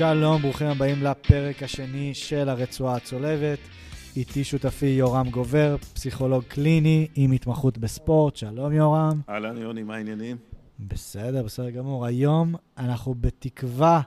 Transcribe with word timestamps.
שלום, 0.00 0.42
ברוכים 0.42 0.66
הבאים 0.66 1.02
לפרק 1.02 1.62
השני 1.62 2.14
של 2.14 2.48
הרצועה 2.48 2.96
הצולבת. 2.96 3.58
איתי 4.16 4.44
שותפי 4.44 4.86
יורם 4.86 5.30
גובר, 5.30 5.76
פסיכולוג 5.94 6.44
קליני 6.44 7.08
עם 7.14 7.32
התמחות 7.32 7.78
בספורט. 7.78 8.36
שלום 8.36 8.72
יורם. 8.72 9.20
אהלן 9.28 9.58
יוני, 9.58 9.82
מה 9.82 9.94
העניינים? 9.94 10.36
בסדר, 10.78 11.42
בסדר 11.42 11.70
גמור. 11.70 12.06
היום 12.06 12.54
אנחנו 12.78 13.14
בתקווה 13.14 14.00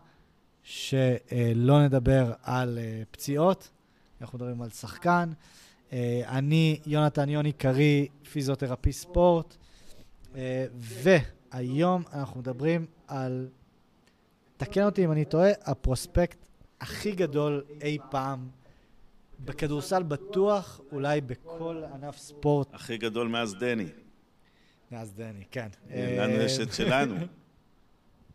שלא 0.63 1.83
נדבר 1.85 2.31
על 2.43 2.77
אה, 2.81 3.03
פציעות, 3.11 3.69
אנחנו 4.21 4.37
מדברים 4.37 4.61
על 4.61 4.69
שחקן. 4.69 5.29
אה, 5.93 6.21
אני 6.27 6.79
יונתן 6.85 7.29
יוני 7.29 7.51
קרי, 7.51 8.07
פיזיותרפיסט 8.31 9.01
ספורט, 9.01 9.55
אה, 10.35 10.65
והיום 10.75 12.03
אנחנו 12.13 12.39
מדברים 12.39 12.85
על, 13.07 13.47
תקן 14.65 14.83
אותי 14.83 15.05
אם 15.05 15.11
אני 15.11 15.25
טועה, 15.25 15.49
הפרוספקט 15.65 16.37
הכי 16.81 17.11
גדול 17.11 17.63
אי 17.81 17.97
פעם 18.09 18.47
בכדורסל 19.45 20.03
בטוח, 20.03 20.81
אולי 20.91 21.21
בכל 21.21 21.83
ענף 21.93 22.17
ספורט. 22.17 22.73
הכי 22.73 22.97
גדול 22.97 23.27
מאז 23.27 23.55
דני. 23.59 23.85
מאז 24.91 25.13
דני, 25.13 25.43
כן. 25.51 25.67
לנו 25.89 26.33
יש 26.33 26.59
את 26.59 26.73
שלנו. 26.73 27.15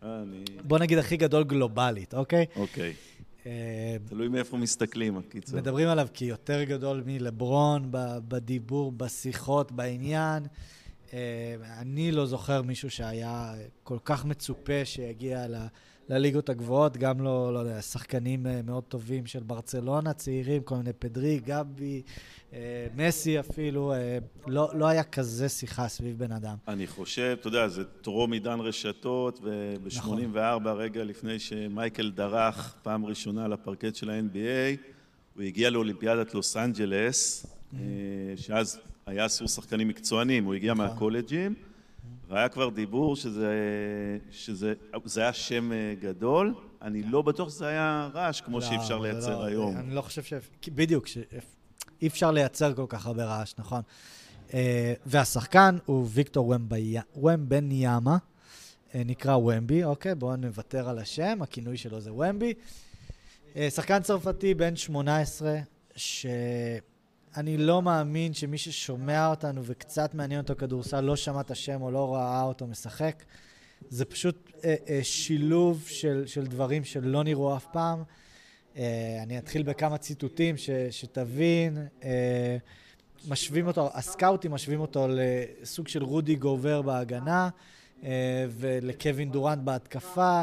בוא 0.69 0.79
נגיד 0.79 0.99
הכי 0.99 1.17
גדול 1.17 1.45
גלובלית, 1.45 2.15
אוקיי? 2.15 2.47
אוקיי. 2.57 2.95
אה, 3.47 3.97
תלוי 4.09 4.29
מאיפה 4.29 4.57
מסתכלים, 4.57 5.17
הקיצור. 5.17 5.61
מדברים 5.61 5.89
עליו 5.89 6.09
כיותר 6.15 6.65
גדול 6.65 7.03
מלברון 7.07 7.89
בדיבור, 8.29 8.93
בשיחות, 8.93 9.73
בעניין. 9.73 10.43
אה, 11.13 11.19
אני 11.81 12.13
לא 12.13 12.27
זוכר 12.27 12.63
מישהו 12.63 12.91
שהיה 12.91 13.55
כל 13.83 13.99
כך 14.05 14.25
מצופה 14.25 14.85
שיגיע 14.85 15.47
ל- 15.49 15.67
לליגות 16.09 16.49
הגבוהות, 16.49 16.97
גם 16.97 17.21
לא, 17.21 17.55
לא 17.55 17.59
יודע, 17.59 17.83
שחקנים 17.83 18.47
אה, 18.47 18.61
מאוד 18.63 18.85
טובים 18.85 19.27
של 19.27 19.43
ברצלונה, 19.43 20.13
צעירים, 20.13 20.63
כל 20.63 20.77
מיני 20.77 20.93
פדרי, 20.93 21.39
גבי, 21.47 22.03
אה, 22.53 22.87
מסי 22.97 23.41
אפילו, 23.41 23.93
אה, 23.93 24.19
לא, 24.47 24.71
לא 24.75 24.87
היה 24.87 25.05
כזה 25.05 25.49
שיחה 25.49 25.89
סביב 25.89 26.19
בן 26.19 26.33
אדם. 26.33 26.57
אני 26.69 26.87
חושב, 26.87 27.37
אתה 27.41 27.49
יודע, 27.49 27.69
זה 27.69 27.85
טרום 27.85 28.33
עידן 28.33 28.61
רשתות, 28.61 29.41
וב-84, 29.43 30.69
רגע 30.69 31.05
לפני 31.05 31.39
שמייקל 31.39 32.11
דרך 32.11 32.75
פעם 32.83 33.07
ראשונה 33.07 33.49
לפרקט 33.49 33.95
של 33.95 34.11
ה-NBA, 34.11 34.77
הוא 35.35 35.43
הגיע 35.43 35.71
לאולימפיאדת 35.71 36.35
לוס 36.35 36.57
אנג'לס, 36.57 37.47
אה, 37.75 37.79
שאז 38.37 38.81
היה 39.09 39.27
אסור 39.27 39.49
שחקנים 39.49 39.89
מקצוענים, 39.89 40.45
הוא 40.45 40.55
הגיע 40.55 40.75
נכון. 40.75 40.87
מהקולג'ים, 40.87 41.55
והיה 42.29 42.49
כבר 42.49 42.69
דיבור 42.69 43.17
שזה, 43.17 43.55
שזה 44.31 44.75
זה 45.05 45.21
היה 45.21 45.33
שם 45.33 45.73
אה, 45.73 45.95
גדול. 46.01 46.55
אני 46.83 47.03
לא 47.03 47.23
בטוח 47.23 47.49
שזה 47.49 47.67
היה 47.67 48.09
רעש 48.15 48.41
כמו 48.41 48.63
שאי 48.63 48.77
אפשר 48.77 48.99
לא, 48.99 49.07
לייצר 49.07 49.39
לא, 49.39 49.45
היום. 49.45 49.77
אני 49.77 49.95
לא 49.95 50.03
חושב 50.03 50.23
ש... 50.23 50.33
בדיוק, 50.69 51.07
ש... 51.07 51.19
אי 52.03 52.07
אפשר 52.07 52.31
לייצר 52.31 52.75
כל 52.75 52.87
כך 52.89 53.07
הרבה 53.07 53.25
רעש, 53.25 53.55
נכון. 53.59 53.83
Uh, 54.49 54.53
והשחקן 55.07 55.79
הוא 55.87 56.07
ויקטור 56.11 56.49
ומבי- 56.49 56.99
ומבניאמה, 57.17 58.17
uh, 58.17 58.93
נקרא 58.95 59.37
ומבי, 59.37 59.85
אוקיי? 59.85 60.15
בואו 60.15 60.37
נוותר 60.37 60.89
על 60.89 60.99
השם, 60.99 61.39
הכינוי 61.43 61.77
שלו 61.77 62.01
זה 62.01 62.13
ומבי. 62.13 62.55
שחקן 63.71 64.03
צרפתי 64.03 64.55
בן 64.55 64.77
18, 64.77 65.59
שאני 67.39 67.57
לא 67.57 67.83
מאמין 67.83 68.35
שמי 68.35 68.59
ששומע 68.59 69.31
אותנו 69.31 69.63
וקצת 69.65 70.15
מעניין 70.15 70.41
אותו 70.41 70.55
כדורסל 70.57 71.01
לא 71.01 71.17
שמע 71.17 71.41
את 71.41 71.51
השם 71.51 71.83
או 71.83 71.91
לא 71.91 72.15
ראה 72.15 72.43
אותו 72.43 72.67
משחק. 72.67 73.25
זה 73.89 74.05
פשוט 74.05 74.51
uh, 74.57 74.61
uh, 74.61 74.65
שילוב 75.03 75.85
של, 75.89 76.23
של 76.27 76.47
דברים 76.47 76.85
שלא 76.85 77.25
נראו 77.25 77.57
אף 77.57 77.67
פעם. 77.73 78.03
Uh, 78.75 78.79
אני 79.23 79.39
אתחיל 79.39 79.63
בכמה 79.63 79.99
ציטוטים 79.99 80.57
ש, 80.57 80.71
שתבין. 80.91 81.87
Uh, 82.01 82.05
משווים 83.29 83.67
אותו, 83.67 83.91
הסקאוטים 83.95 84.51
משווים 84.51 84.81
אותו 84.81 85.07
לסוג 85.11 85.89
של 85.89 86.03
רודי 86.03 86.37
גובר 86.37 86.83
בהגנה 86.83 87.49
uh, 88.01 88.05
ולקווין 88.51 89.31
דורנט 89.31 89.63
בהתקפה, 89.63 90.43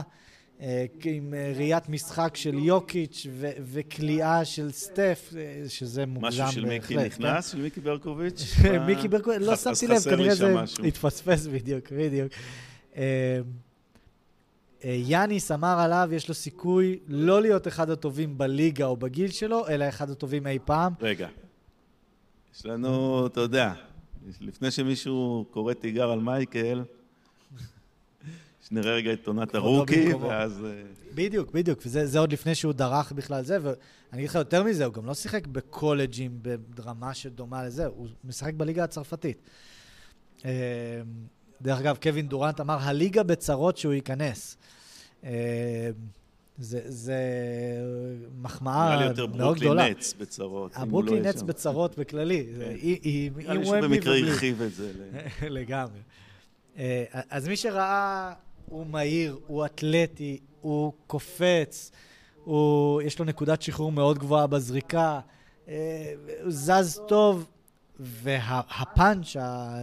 עם 1.04 1.34
uh, 1.34 1.58
ראיית 1.58 1.90
משחק 1.90 2.36
של 2.36 2.54
יוקיץ' 2.54 3.28
וכליאה 3.40 4.46
של 4.46 4.72
סטף, 4.72 5.34
uh, 5.34 5.70
שזה 5.70 6.06
מוגזם 6.06 6.28
משהו 6.28 6.44
בהחלט. 6.44 6.54
של 6.54 6.66
מיקי 6.66 6.96
כן? 6.96 7.06
נכנס? 7.06 7.52
של 7.52 7.62
מיקי 7.62 7.82
ברקוביץ'? 7.82 8.44
מיקי 8.88 9.08
ברקוביץ', 9.08 9.42
לא 9.42 9.56
שמתי 9.74 9.88
לב, 9.88 10.02
כנראה 10.02 10.36
זה 10.36 10.54
משהו. 10.56 10.86
התפספס 10.86 11.48
בדיוק, 11.48 11.92
בדיוק. 11.92 12.32
אה, 12.96 13.40
אה, 14.84 14.98
יאניס 15.06 15.52
אמר 15.52 15.80
עליו, 15.80 16.10
יש 16.12 16.28
לו 16.28 16.34
סיכוי 16.34 17.00
לא 17.08 17.42
להיות 17.42 17.68
אחד 17.68 17.90
הטובים 17.90 18.38
בליגה 18.38 18.86
או 18.86 18.98
בגיל 18.98 19.32
שלו, 19.32 19.68
אלא 19.68 19.90
אחד 19.90 20.10
הטובים 20.10 20.48
אי 20.48 20.60
פעם. 20.66 20.94
רגע, 21.02 21.28
יש 22.56 22.66
לנו, 22.66 23.26
אתה 23.28 23.42
יודע, 23.42 23.74
לפני 24.42 24.72
שמישהו 24.72 25.46
קורא 25.52 25.74
תיגר 25.74 26.12
על 26.12 26.20
מייקל, 26.20 26.84
שנראה 28.70 28.94
רגע 28.94 29.14
את 29.14 29.28
עונת 29.28 29.56
הרוקי. 29.56 30.14
ואז... 30.14 30.66
אה, 30.66 30.84
בדיוק, 31.16 31.52
בדיוק, 31.52 31.80
וזה 31.86 32.06
זה 32.06 32.20
עוד 32.20 32.34
לפני 32.34 32.56
שהוא 32.56 32.74
דרך 32.74 33.12
בכלל 33.12 33.44
זה, 33.44 33.58
ואני 33.62 33.78
אגיד 34.14 34.30
לך 34.30 34.36
יותר 34.36 34.64
מזה, 34.64 34.86
הוא 34.86 34.94
גם 34.94 35.06
לא 35.06 35.14
שיחק 35.14 35.48
בקולג'ים 35.48 36.40
ברמה 36.76 37.14
שדומה 37.14 37.66
לזה, 37.66 37.86
הוא 37.86 38.08
משחק 38.24 38.53
בליגה 38.53 38.84
הצרפתית. 38.84 39.38
אה, 40.46 40.52
דרך 41.62 41.80
אגב, 41.80 41.98
קווין 42.02 42.28
דורנט 42.28 42.62
אמר, 42.62 42.78
הליגה 42.81 43.24
בצרות 43.24 43.78
שהוא 43.78 43.94
ייכנס. 43.94 44.58
אה, 45.24 45.90
זה, 46.58 46.82
זה 46.86 47.20
מחמאה 48.42 48.90
נראה 48.90 49.00
לי 49.00 49.06
יותר 49.06 49.26
מאוד 49.28 49.58
גדולה. 49.58 49.84
ברוקלין 49.84 49.97
נץ 49.97 50.14
בצרות. 50.14 50.76
לא 50.76 50.82
הברוקלין 50.82 51.14
יהיה 51.14 51.30
נץ 51.30 51.40
שם. 51.40 51.47
בצרות 51.47 51.96
בכללי. 52.00 52.46
כן. 52.58 52.59
נראה 53.36 53.53
לי 53.53 53.66
שהוא 53.66 53.78
במקרה. 53.78 54.18
הרחיב 54.18 54.62
את 54.62 54.74
זה. 54.74 54.92
לגמרי. 55.58 56.00
אז 57.30 57.47
מי 57.47 57.58
שראה, 57.58 58.34
הוא 58.75 58.86
מהיר, 58.88 59.40
הוא 59.47 59.66
אתלטי, 59.66 60.40
הוא 60.62 60.94
קופץ, 61.08 61.91
הוא, 62.44 63.02
יש 63.02 63.19
לו 63.19 63.25
נקודת 63.25 63.62
שחרור 63.62 63.91
מאוד 63.91 64.19
גבוהה 64.19 64.47
בזריקה, 64.47 65.19
אה, 65.68 66.13
הוא 66.44 66.52
זז 66.52 67.02
טוב, 67.08 67.47
והפאנץ' 68.00 69.35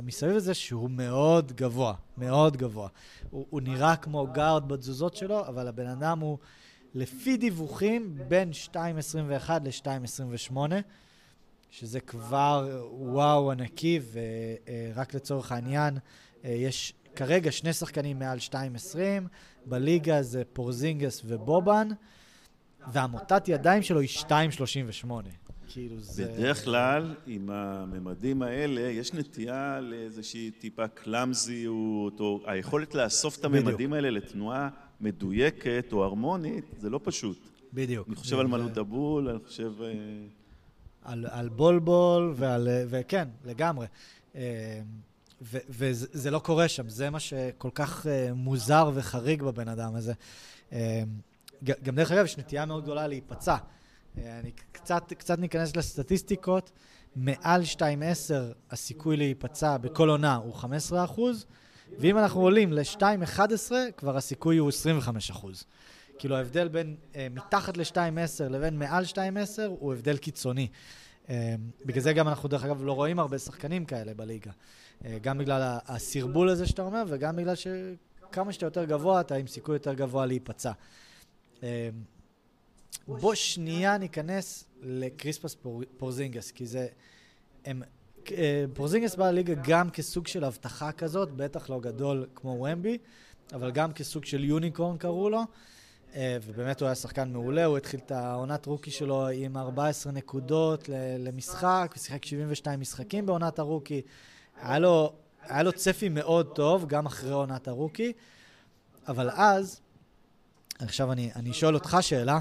מסביב 0.03 0.33
לזה 0.33 0.55
שהוא 0.55 0.91
מאוד 0.91 1.53
גבוה, 1.53 1.95
מאוד 2.19 2.57
גבוה. 2.57 2.89
הוא, 3.31 3.47
הוא 3.51 3.61
נראה 3.61 3.97
כמו 3.97 4.27
גארד 4.33 4.69
בתזוזות 4.69 5.17
שלו, 5.17 5.47
אבל 5.47 5.69
הבן 5.69 5.87
אדם 5.87 6.19
הוא, 6.19 6.39
לפי 6.95 7.37
דיווחים, 7.37 8.19
בין 8.29 8.51
2.21 8.73 9.51
ל-2.28. 9.65 10.57
שזה 11.71 12.01
כבר 12.01 12.87
וואו 12.93 13.51
ענקי, 13.51 14.01
ורק 14.13 15.15
לצורך 15.15 15.53
העניין, 15.53 15.99
אה, 16.45 16.51
יש 16.51 16.95
כרגע 17.17 17.53
שני 17.53 17.73
שחקנים 17.73 18.19
מעל 18.19 18.39
2.20, 18.39 18.55
בליגה 19.67 20.23
זה 20.23 20.43
פורזינגס 20.53 21.23
ובובן, 21.25 21.89
והמוטת 22.93 23.49
ידיים 23.49 23.83
שלו 23.83 24.01
היא 24.01 24.09
2.38. 24.09 25.07
כאילו 25.69 26.01
זה... 26.01 26.25
בדרך 26.25 26.65
כלל, 26.65 27.15
עם 27.27 27.51
הממדים 27.51 28.43
האלה, 28.43 28.81
יש 28.81 29.15
נטייה 29.15 29.81
לאיזושהי 29.81 30.51
טיפה 30.51 30.89
קלאמזיות, 30.89 32.21
או 32.21 32.41
היכולת 32.47 32.95
לאסוף 32.95 33.39
את. 33.39 33.45
הממדים 33.45 33.93
האלה 33.93 34.11
לתנועה 34.11 34.69
מדויקת 35.01 35.87
או 35.93 36.05
הרמונית, 36.05 36.65
זה 36.79 36.91
לא 36.91 37.01
פשוט. 37.03 37.49
בדיוק. 37.73 38.09
אני 38.09 38.17
חושב 38.17 38.39
על 38.39 38.47
מלוט 38.47 38.77
הבול, 38.77 39.29
אני 39.29 39.39
חושב... 39.47 39.73
אה, 39.83 39.93
על, 41.03 41.27
על 41.31 41.49
בולבול, 41.49 42.33
ועל, 42.37 42.69
וכן, 42.89 43.29
לגמרי. 43.45 43.87
וזה 45.51 46.07
זה 46.13 46.31
לא 46.31 46.39
קורה 46.39 46.69
שם, 46.69 46.89
זה 46.89 47.11
מה 47.11 47.21
שכל 47.21 47.71
כך 47.75 48.07
אה, 48.07 48.33
מוזר 48.35 48.91
וחריג 48.95 49.43
בבן 49.43 49.69
אדם 49.69 49.95
הזה. 49.95 50.13
ג- 51.65 51.83
גם 51.83 51.95
דרך 51.97 52.13
אגב, 52.13 52.25
יש 52.25 52.39
נטייה 52.39 52.67
מאוד 52.67 52.83
גדולה 52.83 53.07
להיפצע. 53.07 53.57
אה, 54.19 54.39
אני 54.41 54.51
קצת, 54.73 55.13
קצת 55.13 55.39
ניכנס 55.39 55.77
לסטטיסטיקות, 55.77 56.71
מעל 57.17 57.63
2.10 57.63 57.83
הסיכוי 58.71 59.17
להיפצע 59.17 59.77
בכל 59.77 60.09
עונה 60.09 60.35
הוא 60.35 60.55
15 60.55 61.05
אחוז, 61.05 61.47
ואם 61.99 62.19
אנחנו 62.19 62.41
עולים 62.41 62.73
ל-2.11, 62.73 63.73
כבר 63.97 64.17
הסיכוי 64.17 64.57
הוא 64.57 64.69
25 64.69 65.31
אחוז. 65.31 65.65
כאילו 66.19 66.37
ההבדל 66.37 66.69
בין 66.69 66.97
אה, 67.17 67.27
מתחת 67.31 67.77
ל-2.10 67.77 67.97
לבין 68.51 68.79
מעל 68.79 69.05
2.10 69.05 69.17
הוא 69.69 69.93
הבדל 69.93 70.17
קיצוני. 70.17 70.69
אה, 71.29 71.55
בגלל 71.87 72.03
זה 72.03 72.13
גם 72.13 72.29
אנחנו 72.29 72.49
דרך 72.49 72.65
אגב 72.65 72.83
לא 72.85 72.93
רואים 72.93 73.19
הרבה 73.19 73.39
שחקנים 73.39 73.85
כאלה 73.85 74.15
בליגה. 74.15 74.51
אה, 75.05 75.19
גם 75.23 75.39
בגלל 75.39 75.79
הסרבול 75.87 76.49
הזה 76.49 76.67
שאתה 76.67 76.83
אומר, 76.83 77.03
וגם 77.09 77.37
בגלל 77.37 77.55
שכמה 77.55 78.53
שאתה 78.53 78.67
יותר 78.67 78.85
גבוה, 78.85 79.21
אתה 79.21 79.35
עם 79.35 79.47
סיכוי 79.47 79.75
יותר 79.75 79.95
גבוה 79.95 80.27
להיפצע. 80.27 80.73
אה, 81.63 81.89
בוא 83.09 83.35
שנייה 83.35 83.99
ניכנס 83.99 84.65
לקריספס 84.83 85.55
פור, 85.55 85.83
פורזינגס, 85.97 86.51
כי 86.51 86.67
זה... 86.67 86.87
הם, 87.65 87.83
אה, 88.33 88.65
פורזינגס 88.75 89.15
בא 89.15 89.31
לליגה 89.31 89.55
גם 89.63 89.91
כסוג 89.91 90.27
של 90.27 90.45
הבטחה 90.45 90.93
כזאת, 90.93 91.33
בטח 91.33 91.71
לא 91.71 91.81
גדול 91.81 92.27
כמו 92.35 92.51
ומבי, 92.51 92.99
אבל 93.53 93.71
גם 93.71 93.93
כסוג 93.93 94.25
של 94.25 94.45
יוניקורן 94.45 94.97
קראו 94.97 95.31
לו. 95.31 95.41
ובאמת 96.43 96.81
הוא 96.81 96.87
היה 96.87 96.95
שחקן 96.95 97.33
מעולה, 97.33 97.65
הוא 97.65 97.77
התחיל 97.77 98.01
את 98.07 98.11
העונת 98.11 98.67
רוקי 98.67 98.91
שלו 98.91 99.29
עם 99.29 99.57
14 99.57 100.13
נקודות 100.13 100.89
למשחק, 101.19 101.91
הוא 101.95 102.03
שיחק 102.03 102.25
72 102.25 102.81
משחקים 102.81 103.27
בעונת 103.27 103.59
הרוקי. 103.59 104.03
היה 104.61 104.79
לו, 104.79 105.13
היה 105.43 105.63
לו 105.63 105.73
צפי 105.73 106.09
מאוד 106.09 106.47
טוב, 106.55 106.87
גם 106.87 107.07
אחרי 107.07 107.31
עונת 107.31 107.69
הרוקי, 107.69 108.13
אבל 109.09 109.31
אז, 109.31 109.81
עכשיו 110.79 111.13
אני, 111.13 111.31
אני 111.37 111.53
שואל 111.53 111.75
אותך 111.75 111.97
שאלה, 112.01 112.39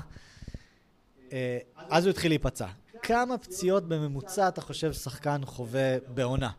אה, 1.31 1.57
אז 1.89 2.05
הוא 2.05 2.09
התחיל 2.09 2.31
להיפצע. 2.31 2.67
כמה 3.03 3.37
פציעות 3.37 3.87
בממוצע 3.87 4.47
אתה 4.47 4.61
חושב 4.61 4.93
שחקן 4.93 5.41
חווה 5.45 5.97
בעונה? 6.13 6.49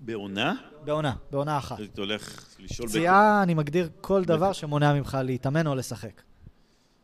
בעונה? 0.00 0.54
בעונה, 0.84 1.14
בעונה 1.30 1.58
אחת. 1.58 1.80
אתה 1.80 2.00
הולך 2.00 2.46
לשאול... 2.58 2.88
פציעה, 2.88 3.38
בק... 3.40 3.42
אני 3.42 3.54
מגדיר 3.54 3.88
כל 4.00 4.24
דבר 4.24 4.52
שמונע 4.52 4.94
ממך 4.94 5.18
להתאמן 5.24 5.66
או 5.66 5.74
לשחק. 5.74 6.22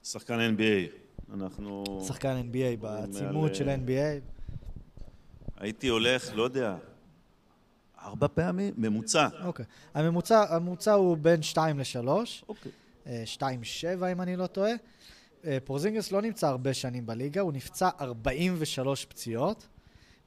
שחקן 0.05 0.55
NBA. 0.57 1.35
אנחנו... 1.35 1.85
שחקן 2.07 2.41
NBA, 2.41 2.81
בעצימות 2.81 3.55
של 3.55 3.69
NBA. 3.69 4.39
הייתי 5.57 5.89
הולך, 5.89 6.31
לא 6.35 6.43
יודע, 6.43 6.77
ארבע 8.03 8.29
פעמים? 8.35 8.75
ממוצע. 8.77 9.29
אוקיי. 9.45 9.65
הממוצע, 9.95 10.55
הממוצע 10.55 10.93
הוא 10.93 11.17
בין 11.17 11.43
2 11.43 11.79
ל-3. 11.79 12.09
אוקיי. 12.49 12.73
2-7 13.07 13.11
אה, 14.03 14.13
אם 14.13 14.21
אני 14.21 14.37
לא 14.37 14.47
טועה. 14.47 14.73
אה, 15.45 15.59
פורזינגס 15.65 16.13
לא 16.13 16.23
נמצא 16.23 16.49
הרבה 16.49 16.75
שנים 16.75 17.07
בליגה, 17.07 17.41
הוא 17.41 17.53
נפצע 17.53 17.89
43 18.01 19.05
פציעות, 19.05 19.69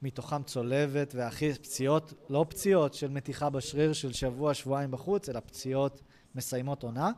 מתוכם 0.02 0.42
צולבת 0.42 1.14
והכי 1.14 1.54
פציעות, 1.54 2.12
לא 2.30 2.46
פציעות 2.48 2.94
של 2.94 3.08
מתיחה 3.08 3.50
בשריר 3.50 3.92
של 3.92 4.12
שבוע, 4.12 4.54
שבועיים 4.54 4.90
בחוץ, 4.90 5.28
אלא 5.28 5.40
פציעות 5.40 6.00
מסיימות 6.34 6.82
עונה. 6.82 7.10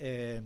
אה, 0.00 0.38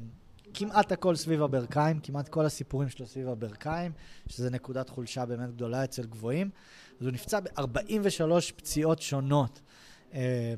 כמעט 0.54 0.92
הכל 0.92 1.16
סביב 1.16 1.42
הברכיים, 1.42 2.00
כמעט 2.00 2.28
כל 2.28 2.46
הסיפורים 2.46 2.88
שלו 2.88 3.06
סביב 3.06 3.28
הברכיים, 3.28 3.92
שזה 4.26 4.50
נקודת 4.50 4.88
חולשה 4.88 5.26
באמת 5.26 5.54
גדולה 5.54 5.84
אצל 5.84 6.02
גבוהים. 6.02 6.50
אז 7.00 7.06
הוא 7.06 7.12
נפצע 7.12 7.40
ב-43 7.40 8.52
פציעות 8.56 9.02
שונות. 9.02 9.60
אה, 10.14 10.54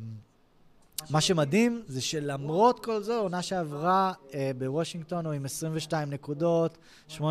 מה 1.10 1.20
שמדהים 1.20 1.82
זה 1.86 2.00
שלמרות 2.00 2.84
כל 2.84 3.02
זו, 3.02 3.20
עונה 3.20 3.42
שעברה 3.42 4.12
אה, 4.34 4.50
בוושינגטון 4.58 5.26
הוא 5.26 5.34
עם 5.34 5.44
22 5.44 6.10
נקודות, 6.10 6.78
8.8 7.08 7.22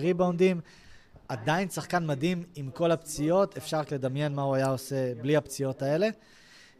ריבאונדים. 0.00 0.60
עדיין 1.28 1.68
שחקן 1.68 2.06
מדהים 2.06 2.44
עם 2.54 2.70
כל 2.70 2.90
הפציעות, 2.90 3.56
אפשר 3.56 3.78
רק 3.78 3.92
לדמיין 3.92 4.34
מה 4.34 4.42
הוא 4.42 4.54
היה 4.54 4.68
עושה 4.68 5.14
בלי 5.14 5.36
הפציעות 5.36 5.82
האלה. 5.82 6.08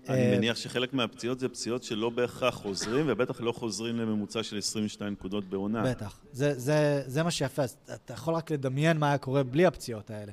אני 0.08 0.32
אה, 0.32 0.36
מניח 0.36 0.56
שחלק 0.56 0.92
מהפציעות 0.92 1.40
זה 1.40 1.48
פציעות 1.48 1.82
שלא 1.82 2.10
בהכרח 2.10 2.54
חוזרים, 2.54 3.04
ובטח 3.08 3.40
לא 3.40 3.52
חוזרים 3.52 3.96
לממוצע 3.96 4.42
של 4.42 4.58
22 4.58 5.12
נקודות 5.12 5.44
בעונה. 5.44 5.82
בטח. 5.82 6.20
זה, 6.32 6.58
זה, 6.58 7.02
זה 7.06 7.22
מה 7.22 7.30
שיפה. 7.30 7.62
אתה 7.94 8.12
יכול 8.12 8.34
רק 8.34 8.50
לדמיין 8.50 8.98
מה 8.98 9.08
היה 9.08 9.18
קורה 9.18 9.42
בלי 9.42 9.66
הפציעות 9.66 10.10
האלה. 10.10 10.32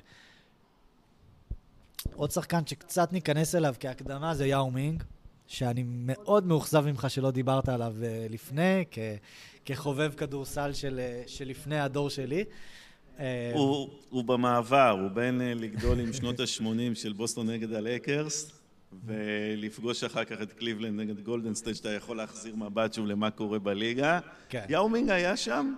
עוד 2.14 2.32
שחקן 2.32 2.66
שקצת 2.66 3.14
ניכנס 3.14 3.56
אליו 3.56 3.76
כהקדמה 3.80 4.36
זה 4.36 4.48
יאו 4.48 4.72
מינג, 4.72 5.04
שאני 5.48 5.84
מאוד 5.88 6.46
מאוכזב 6.46 6.86
ממך 6.86 7.10
שלא 7.10 7.32
דיברת 7.32 7.70
עליו 7.70 7.94
אה, 8.04 8.28
לפני, 8.30 8.84
כ, 8.92 9.00
כחובב 9.66 10.14
כדורסל 10.18 10.74
של, 10.74 11.00
אה, 11.00 11.24
של 11.28 11.48
לפני 11.48 11.80
הדור 11.80 12.10
שלי. 12.10 12.44
הוא, 13.54 13.90
הוא 14.10 14.24
במעבר, 14.24 14.98
הוא 15.02 15.10
בין 15.10 15.42
לגדול 15.56 16.00
עם 16.00 16.14
שנות 16.14 16.40
ה-80 16.40 16.96
של 16.96 17.14
בוסטון 17.14 17.50
נגד 17.50 17.74
הלייקרס, 17.74 18.52
ולפגוש 19.06 20.04
אחר 20.04 20.24
כך 20.24 20.42
את 20.42 20.54
קליבלנד 20.54 21.00
נגד 21.00 21.22
גולדן 21.22 21.54
סטייט, 21.54 21.76
שאתה 21.76 21.92
יכול 21.92 22.18
להחזיר 22.18 22.56
מבט 22.56 22.94
שוב 22.94 23.06
למה 23.06 23.32
קורה 23.32 23.60
בליגה. 23.60 24.20
כן. 24.50 24.66
יאומינג 24.70 25.10
היה 25.10 25.38
שם? 25.38 25.74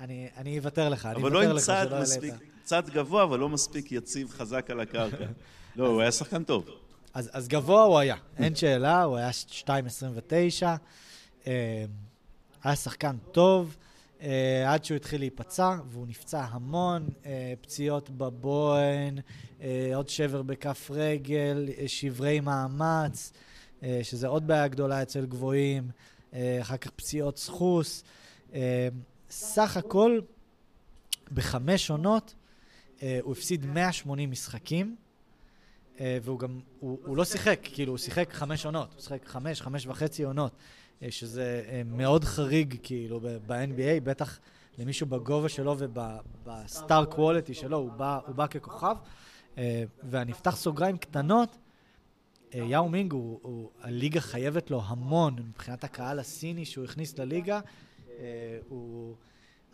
אני, 0.00 0.28
אני 0.36 0.58
אוותר 0.58 0.88
לך, 0.88 1.06
אני 1.06 1.22
אוותר 1.22 1.52
לך 1.52 1.64
שלא 1.64 1.72
העלית. 1.74 1.86
אבל 1.86 1.92
לא 1.92 2.00
עם 2.00 2.00
צד 2.00 2.02
מספיק, 2.02 2.34
צד 2.64 2.90
גבוה, 2.90 3.24
אבל 3.24 3.38
לא 3.38 3.48
מספיק 3.48 3.92
יציב, 3.92 4.30
חזק 4.30 4.70
על 4.70 4.80
הקרקע. 4.80 5.26
לא, 5.76 5.86
הוא 5.86 6.00
היה 6.00 6.12
שחקן 6.12 6.44
טוב. 6.44 6.68
אז, 7.14 7.30
אז 7.32 7.48
גבוה 7.48 7.82
הוא 7.82 7.98
היה, 7.98 8.16
אין 8.38 8.54
שאלה, 8.54 9.02
הוא 9.02 9.16
היה 9.16 9.30
2.29. 9.30 9.66
אה, 11.46 11.84
היה 12.64 12.76
שחקן 12.76 13.16
טוב. 13.32 13.76
uh, 14.20 14.22
עד 14.66 14.84
שהוא 14.84 14.96
התחיל 14.96 15.20
להיפצע, 15.20 15.76
והוא 15.90 16.06
נפצע 16.06 16.44
המון, 16.50 17.08
uh, 17.08 17.26
פציעות 17.60 18.10
בבוהן, 18.10 19.18
עוד 19.94 20.08
שבר 20.08 20.42
בכף 20.42 20.90
רגל, 20.94 21.68
שברי 21.86 22.40
מאמץ, 22.40 23.32
שזה 24.02 24.28
עוד 24.28 24.46
בעיה 24.46 24.68
גדולה 24.68 25.02
אצל 25.02 25.26
גבוהים, 25.26 25.90
אחר 26.32 26.76
כך 26.76 26.90
פציעות 26.90 27.38
סחוס. 27.38 28.04
סך 29.30 29.76
הכל, 29.76 30.20
בחמש 31.32 31.90
עונות, 31.90 32.34
הוא 33.00 33.32
הפסיד 33.32 33.66
180 33.66 34.30
משחקים. 34.30 34.96
Uh, 36.00 36.02
והוא 36.22 36.38
גם, 36.38 36.60
הוא, 36.78 36.98
הוא 37.04 37.16
לא 37.16 37.24
שיחק, 37.24 37.60
כאילו, 37.62 37.92
הוא 37.92 37.98
שיחק 37.98 38.32
חמש 38.32 38.66
עונות, 38.66 38.92
הוא 38.94 39.02
שיחק 39.02 39.26
חמש, 39.26 39.62
חמש 39.62 39.86
וחצי 39.86 40.22
עונות. 40.22 40.52
אה, 41.02 41.10
שזה 41.10 41.64
אה, 41.68 41.82
מאוד 41.84 42.24
חריג 42.24 42.76
כאילו 42.82 43.20
ב-NBA, 43.20 44.00
בטח 44.04 44.38
למישהו 44.78 45.06
בגובה 45.06 45.48
שלו 45.48 45.76
ובסטאר 45.78 47.04
קוולטי 47.04 47.54
שלו, 47.54 47.76
הוא 47.76 47.92
בא, 47.92 48.18
הוא 48.26 48.34
בא 48.34 48.46
ככוכב. 48.46 48.96
אה, 49.58 49.84
ואני 50.02 50.32
אפתח 50.32 50.56
סוגריים 50.56 50.98
קטנות, 50.98 51.56
יאו 52.54 52.88
מינג, 52.88 53.12
הוא, 53.12 53.38
הוא, 53.42 53.70
הליגה 53.80 54.20
חייבת 54.20 54.70
לו 54.70 54.82
המון 54.84 55.36
מבחינת 55.38 55.84
הקהל 55.84 56.18
הסיני 56.18 56.64
שהוא 56.64 56.84
הכניס 56.84 57.18
לליגה. 57.18 57.60
הוא... 58.68 59.14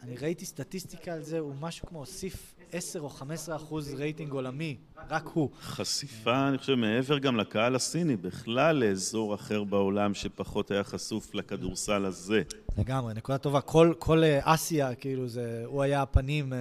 אני 0.02 0.16
ראיתי 0.16 0.44
סטטיסטיקה 0.44 1.12
על 1.12 1.22
זה, 1.22 1.38
הוא 1.38 1.54
משהו 1.60 1.88
כמו 1.88 1.98
הוסיף 1.98 2.54
10 2.72 3.00
או 3.00 3.08
15 3.08 3.56
אחוז 3.56 3.94
רייטינג 3.94 4.32
עולמי, 4.32 4.76
רק 5.10 5.26
הוא. 5.26 5.50
חשיפה, 5.60 6.48
אני 6.48 6.58
חושב, 6.58 6.74
מעבר 6.74 7.18
גם 7.18 7.36
לקהל 7.36 7.74
הסיני, 7.74 8.16
בכלל 8.16 8.76
לאזור 8.76 9.34
אחר 9.34 9.64
בעולם 9.64 10.14
שפחות 10.14 10.70
היה 10.70 10.84
חשוף 10.84 11.34
לכדורסל 11.34 12.04
הזה. 12.04 12.42
לגמרי, 12.78 13.14
נקודה 13.14 13.38
טובה. 13.38 13.60
כל, 13.60 13.94
כל 13.98 14.24
אה, 14.24 14.40
אסיה, 14.42 14.94
כאילו, 14.94 15.28
זה, 15.28 15.62
הוא 15.66 15.82
היה 15.82 16.02
הפנים 16.02 16.52
uh, 16.52 16.56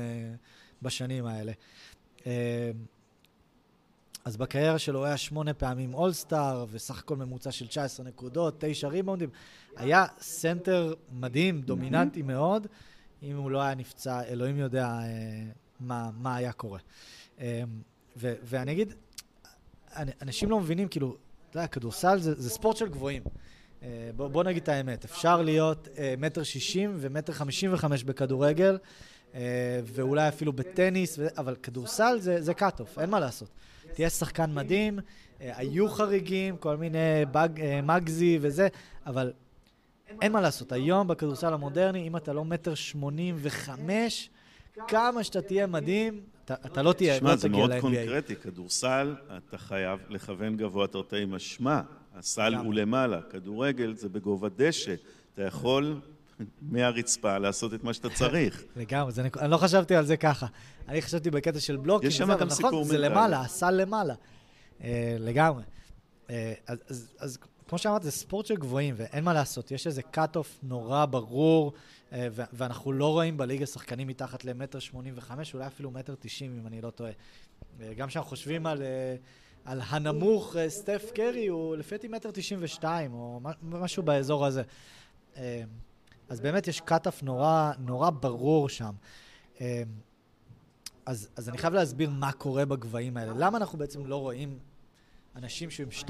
בשנים 0.81 1.25
האלה. 1.25 1.51
Uh, 2.19 2.25
אז 4.25 4.37
בקריירה 4.37 4.79
שלו 4.79 4.99
הוא 4.99 5.05
היה 5.05 5.17
שמונה 5.17 5.53
פעמים 5.53 5.93
אולסטאר, 5.93 6.65
וסך 6.71 6.99
הכל 6.99 7.15
ממוצע 7.15 7.51
של 7.51 7.67
19 7.67 8.05
נקודות, 8.05 8.55
תשע 8.59 8.87
ריבאונדים. 8.87 9.29
היה 9.75 10.05
סנטר 10.19 10.93
מדהים, 11.11 11.61
דומיננטי 11.61 12.21
מאוד. 12.21 12.67
אם 13.23 13.37
הוא 13.37 13.51
לא 13.51 13.61
היה 13.61 13.75
נפצע, 13.75 14.23
אלוהים 14.23 14.57
יודע 14.57 14.85
אה, 14.85 15.43
מה, 15.79 16.09
מה 16.17 16.35
היה 16.35 16.51
קורה. 16.51 16.79
אה, 17.39 17.63
ו, 18.17 18.33
ואני 18.43 18.71
אגיד, 18.71 18.93
אנשים 20.21 20.49
לא 20.49 20.59
מבינים, 20.59 20.87
כאילו, 20.87 21.15
אתה 21.49 21.57
יודע, 21.57 21.67
כדורסל 21.67 22.19
זה, 22.19 22.41
זה 22.41 22.49
ספורט 22.49 22.77
של 22.77 22.89
גבוהים. 22.89 23.23
אה, 23.83 24.09
בוא, 24.15 24.27
בוא 24.27 24.43
נגיד 24.43 24.63
את 24.63 24.69
האמת, 24.69 25.05
אפשר 25.05 25.41
להיות 25.41 25.87
אה, 25.97 26.13
מטר 26.17 26.43
שישים 26.43 26.95
ומטר 26.97 27.33
חמישים 27.33 27.73
וחמש 27.73 28.03
בכדורגל, 28.03 28.77
אה, 29.35 29.41
ואולי 29.85 30.27
אפילו 30.27 30.53
בטניס. 30.53 31.19
אבל 31.37 31.55
כדורסל 31.55 32.17
זה, 32.19 32.41
זה 32.41 32.51
cut-off, 32.51 33.01
אין 33.01 33.09
מה 33.09 33.19
לעשות. 33.19 33.49
תהיה 33.93 34.09
שחקן 34.09 34.53
מדהים, 34.53 34.99
היו 35.39 35.89
חריגים, 35.89 36.57
כל 36.57 36.77
מיני 36.77 37.25
בג, 37.31 37.49
מגזי 37.83 38.37
וזה, 38.41 38.67
אבל 39.05 39.33
אין 40.21 40.31
מה 40.31 40.41
לעשות, 40.41 40.71
היום 40.71 41.07
בכדורסל 41.07 41.53
המודרני, 41.53 42.07
אם 42.07 42.17
אתה 42.17 42.33
לא 42.33 42.45
מטר 42.45 42.75
שמונים 42.75 43.35
וחמש, 43.37 44.29
כמה 44.87 45.23
שאתה 45.23 45.41
תהיה 45.41 45.67
מדהים, 45.67 46.21
אתה, 46.45 46.53
אתה 46.65 46.81
לא 46.81 46.93
תהיה, 46.93 47.13
לא. 47.13 47.19
שמע, 47.19 47.35
זה 47.35 47.49
מאוד 47.49 47.71
קונקרטי, 47.81 48.35
כדורסל, 48.35 49.15
אתה 49.37 49.57
חייב 49.57 49.99
לכוון 50.09 50.57
גבוה 50.57 50.87
תרתי 50.87 51.25
משמע. 51.25 51.81
הסל 52.15 52.55
הוא 52.55 52.73
למעלה, 52.73 53.21
כדורגל 53.21 53.93
זה 53.95 54.09
בגובה 54.09 54.47
דשא. 54.55 54.95
אתה 55.33 55.41
יכול 55.41 55.99
מהרצפה 56.61 57.37
לעשות 57.37 57.73
את 57.73 57.83
מה 57.83 57.93
שאתה 57.93 58.09
צריך. 58.19 58.63
לגמרי, 58.75 59.13
אני 59.39 59.51
לא 59.51 59.57
חשבתי 59.57 59.95
על 59.95 60.05
זה 60.05 60.17
ככה. 60.17 60.45
אני 60.87 61.01
חשבתי 61.01 61.29
בקטע 61.31 61.59
של 61.59 61.77
בלוקים, 61.77 62.09
יש 62.09 62.17
שם 62.17 62.37
גם 62.37 62.49
סיפור 62.49 62.71
נכון, 62.71 62.83
זה 62.83 62.97
למעלה, 62.97 63.41
הסל 63.41 63.71
למעלה. 63.71 64.13
אה, 64.83 65.15
לגמרי. 65.19 65.63
אה, 66.29 66.53
אז 67.19 67.37
כמו 67.67 67.77
שאמרת, 67.77 68.03
זה 68.03 68.11
ספורט 68.11 68.45
של 68.45 68.55
גבוהים, 68.55 68.95
ואין 68.97 69.23
מה 69.23 69.33
לעשות, 69.33 69.71
יש 69.71 69.87
איזה 69.87 70.01
cut-off 70.13 70.47
נורא 70.63 71.05
ברור, 71.05 71.73
אה, 72.13 72.27
ואנחנו 72.31 72.91
לא 72.91 73.11
רואים 73.11 73.37
בליגה 73.37 73.65
שחקנים 73.65 74.07
מתחת 74.07 74.45
למטר 74.45 74.79
שמונים 74.79 75.13
וחמש, 75.17 75.53
אולי 75.53 75.67
אפילו 75.67 75.91
מטר 75.91 76.15
תשעים, 76.19 76.59
אם 76.59 76.67
אני 76.67 76.81
לא 76.81 76.89
טועה. 76.89 77.11
אה, 77.81 77.93
גם 77.93 78.07
כשאנחנו 78.07 78.29
חושבים 78.29 78.65
על, 78.65 78.81
אה, 78.81 79.15
על 79.65 79.81
הנמוך, 79.89 80.55
סטף 80.67 81.11
קרי 81.15 81.47
הוא 81.47 81.75
לפי 81.75 81.95
דעתי 81.95 82.07
מטר 82.07 82.31
תשעים 82.31 82.59
ושתיים, 82.63 83.13
או 83.13 83.39
משהו 83.61 84.03
באזור 84.03 84.45
הזה. 84.45 84.63
אז 86.29 86.41
באמת 86.41 86.67
יש 86.67 86.81
cut-off 86.81 87.23
נורא, 87.23 87.71
נורא 87.79 88.09
ברור 88.09 88.69
שם. 88.69 88.91
אז, 91.05 91.29
אז 91.35 91.49
אני 91.49 91.57
חייב 91.57 91.73
להסביר 91.73 92.09
מה 92.09 92.31
קורה 92.31 92.65
בגבהים 92.65 93.17
האלה. 93.17 93.33
למה 93.37 93.57
אנחנו 93.57 93.77
בעצם 93.77 94.05
לא 94.05 94.15
רואים 94.15 94.59
אנשים 95.35 95.69
שהם 95.69 95.87
2.20, 96.01 96.07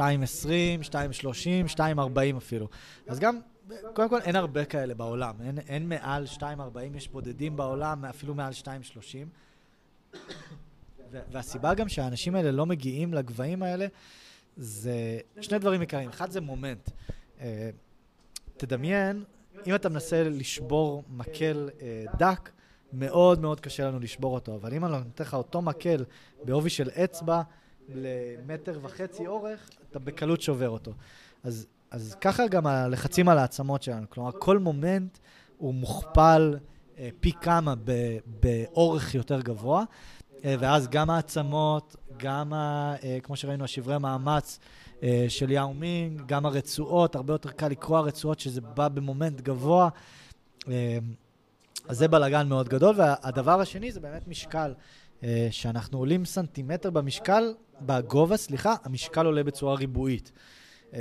2.30, 0.89 1.75
2.40 1.75 2.37
אפילו. 2.37 2.67
אז 3.07 3.19
גם 3.19 3.39
קודם 3.93 4.09
כל, 4.09 4.21
אין 4.21 4.35
הרבה 4.35 4.65
כאלה 4.65 4.93
בעולם. 4.93 5.35
אין, 5.41 5.59
אין 5.59 5.89
מעל 5.89 6.25
2.40, 6.37 6.43
יש 6.95 7.07
בודדים 7.07 7.55
בעולם, 7.55 8.05
אפילו 8.05 8.35
מעל 8.35 8.53
2.30. 8.63 10.17
והסיבה 11.31 11.73
גם 11.73 11.89
שהאנשים 11.89 12.35
האלה 12.35 12.51
לא 12.51 12.65
מגיעים 12.65 13.13
לגבהים 13.13 13.63
האלה, 13.63 13.87
זה 14.57 15.19
שני 15.41 15.59
דברים 15.59 15.81
עיקריים. 15.81 16.09
אחד 16.09 16.31
זה 16.31 16.41
מומנט. 16.41 16.89
אה, 17.41 17.69
תדמיין, 18.57 19.23
אם 19.67 19.75
אתה 19.75 19.89
מנסה 19.89 20.23
לשבור 20.23 21.03
מקל 21.09 21.69
אה, 21.81 22.05
דק, 22.17 22.49
מאוד 22.93 23.41
מאוד 23.41 23.59
קשה 23.59 23.87
לנו 23.87 23.99
לשבור 23.99 24.33
אותו, 24.33 24.55
אבל 24.55 24.73
אם 24.73 24.85
אני 24.85 24.97
נותן 24.97 25.23
לך 25.23 25.33
אותו 25.33 25.61
מקל 25.61 26.05
בעובי 26.43 26.69
של 26.69 26.89
אצבע 26.89 27.41
למטר 27.89 28.79
וחצי 28.81 29.27
אורך, 29.27 29.69
אתה 29.91 29.99
בקלות 29.99 30.41
שובר 30.41 30.69
אותו. 30.69 30.91
אז, 31.43 31.67
אז 31.91 32.15
ככה 32.21 32.47
גם 32.47 32.67
הלחצים 32.67 33.29
על 33.29 33.37
העצמות 33.37 33.83
שלנו. 33.83 34.05
כלומר, 34.09 34.31
כל 34.39 34.59
מומנט 34.59 35.17
הוא 35.57 35.73
מוכפל 35.73 36.57
אה, 36.97 37.09
פי 37.19 37.31
כמה 37.41 37.73
ב, 37.83 38.17
באורך 38.41 39.15
יותר 39.15 39.41
גבוה, 39.41 39.83
אה, 40.45 40.55
ואז 40.59 40.87
גם 40.87 41.09
העצמות, 41.09 41.95
גם, 42.17 42.53
ה, 42.53 42.95
אה, 43.03 43.17
כמו 43.23 43.35
שראינו, 43.35 43.63
השברי 43.63 43.97
מאמץ 43.97 44.59
אה, 45.03 45.25
של 45.29 45.51
יאו 45.51 45.73
מינג, 45.73 46.21
גם 46.25 46.45
הרצועות, 46.45 47.15
הרבה 47.15 47.33
יותר 47.33 47.51
קל 47.51 47.67
לקרוע 47.67 48.01
רצועות 48.01 48.39
שזה 48.39 48.61
בא 48.61 48.87
במומנט 48.87 49.41
גבוה. 49.41 49.89
אה, 50.67 50.97
אז 51.87 51.97
זה 51.97 52.07
בלאגן 52.07 52.47
מאוד 52.47 52.69
גדול, 52.69 52.95
והדבר 52.97 53.61
השני 53.61 53.91
זה 53.91 53.99
באמת 53.99 54.27
משקל. 54.27 54.73
אה, 55.23 55.47
שאנחנו 55.51 55.97
עולים 55.97 56.25
סנטימטר 56.25 56.89
במשקל, 56.89 57.53
בגובה, 57.81 58.37
סליחה, 58.37 58.75
המשקל 58.83 59.25
עולה 59.25 59.43
בצורה 59.43 59.75
ריבועית. 59.75 60.31
Uh, 60.91 60.95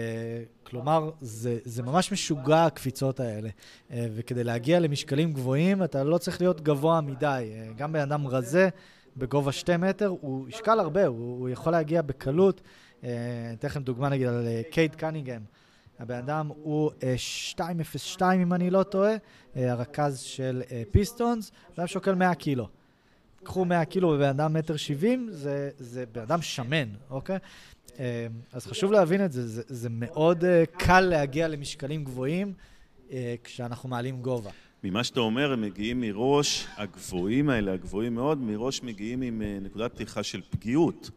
כלומר, 0.62 1.10
זה, 1.20 1.58
זה 1.64 1.82
ממש 1.82 2.12
משוגע 2.12 2.64
הקפיצות 2.64 3.20
האלה. 3.20 3.48
Uh, 3.48 3.92
וכדי 4.14 4.44
להגיע 4.44 4.80
למשקלים 4.80 5.32
גבוהים, 5.32 5.82
אתה 5.82 6.04
לא 6.04 6.18
צריך 6.18 6.40
להיות 6.40 6.60
גבוה 6.60 7.00
מדי. 7.00 7.52
Uh, 7.52 7.78
גם 7.78 7.92
בן 7.92 8.00
אדם 8.00 8.26
רזה, 8.26 8.68
בגובה 9.16 9.52
שתי 9.52 9.76
מטר, 9.76 10.06
הוא 10.06 10.48
ישקל 10.48 10.78
הרבה, 10.80 11.06
הוא, 11.06 11.40
הוא 11.40 11.48
יכול 11.48 11.72
להגיע 11.72 12.02
בקלות. 12.02 12.60
Uh, 12.60 13.04
אתן 13.58 13.68
לכם 13.68 13.82
דוגמה 13.82 14.08
נגיד 14.08 14.26
על 14.26 14.46
קייט 14.70 14.94
קניגם. 14.94 15.40
הבן 15.98 16.14
אדם 16.14 16.48
הוא 16.48 16.90
uh, 16.90 17.54
2.02 18.18 18.22
אם 18.42 18.52
אני 18.52 18.70
לא 18.70 18.82
טועה, 18.82 19.14
הרכז 19.54 20.18
של 20.18 20.62
פיסטונס, 20.90 21.52
ואדם 21.76 21.86
שוקל 21.86 22.14
100 22.14 22.34
קילו. 22.34 22.68
קחו 23.44 23.64
100 23.64 23.84
קילו 23.84 24.10
בבן 24.10 24.28
אדם 24.28 24.52
מטר 24.52 24.76
70, 24.76 25.28
זה, 25.30 25.70
זה 25.78 26.04
בן 26.12 26.20
אדם 26.20 26.42
שמן, 26.42 26.88
אוקיי? 27.10 27.38
אה, 27.98 28.26
אז 28.52 28.66
חשוב 28.66 28.92
להבין 28.92 29.24
את 29.24 29.32
זה, 29.32 29.48
זה, 29.48 29.62
זה 29.66 29.88
מאוד 29.90 30.44
אה, 30.44 30.64
קל 30.66 31.00
להגיע 31.00 31.48
למשקלים 31.48 32.04
גבוהים 32.04 32.52
אה, 33.12 33.34
כשאנחנו 33.44 33.88
מעלים 33.88 34.16
גובה. 34.16 34.50
ממה 34.84 35.04
שאתה 35.04 35.20
אומר, 35.20 35.52
הם 35.52 35.60
מגיעים 35.60 36.00
מראש, 36.00 36.66
הגבוהים 36.76 37.50
האלה, 37.50 37.72
הגבוהים 37.72 38.14
מאוד, 38.14 38.38
מראש 38.38 38.82
מגיעים 38.82 39.22
עם 39.22 39.42
נקודת 39.62 39.92
פתיחה 39.94 40.22
של 40.22 40.40
פגיעות. 40.50 41.10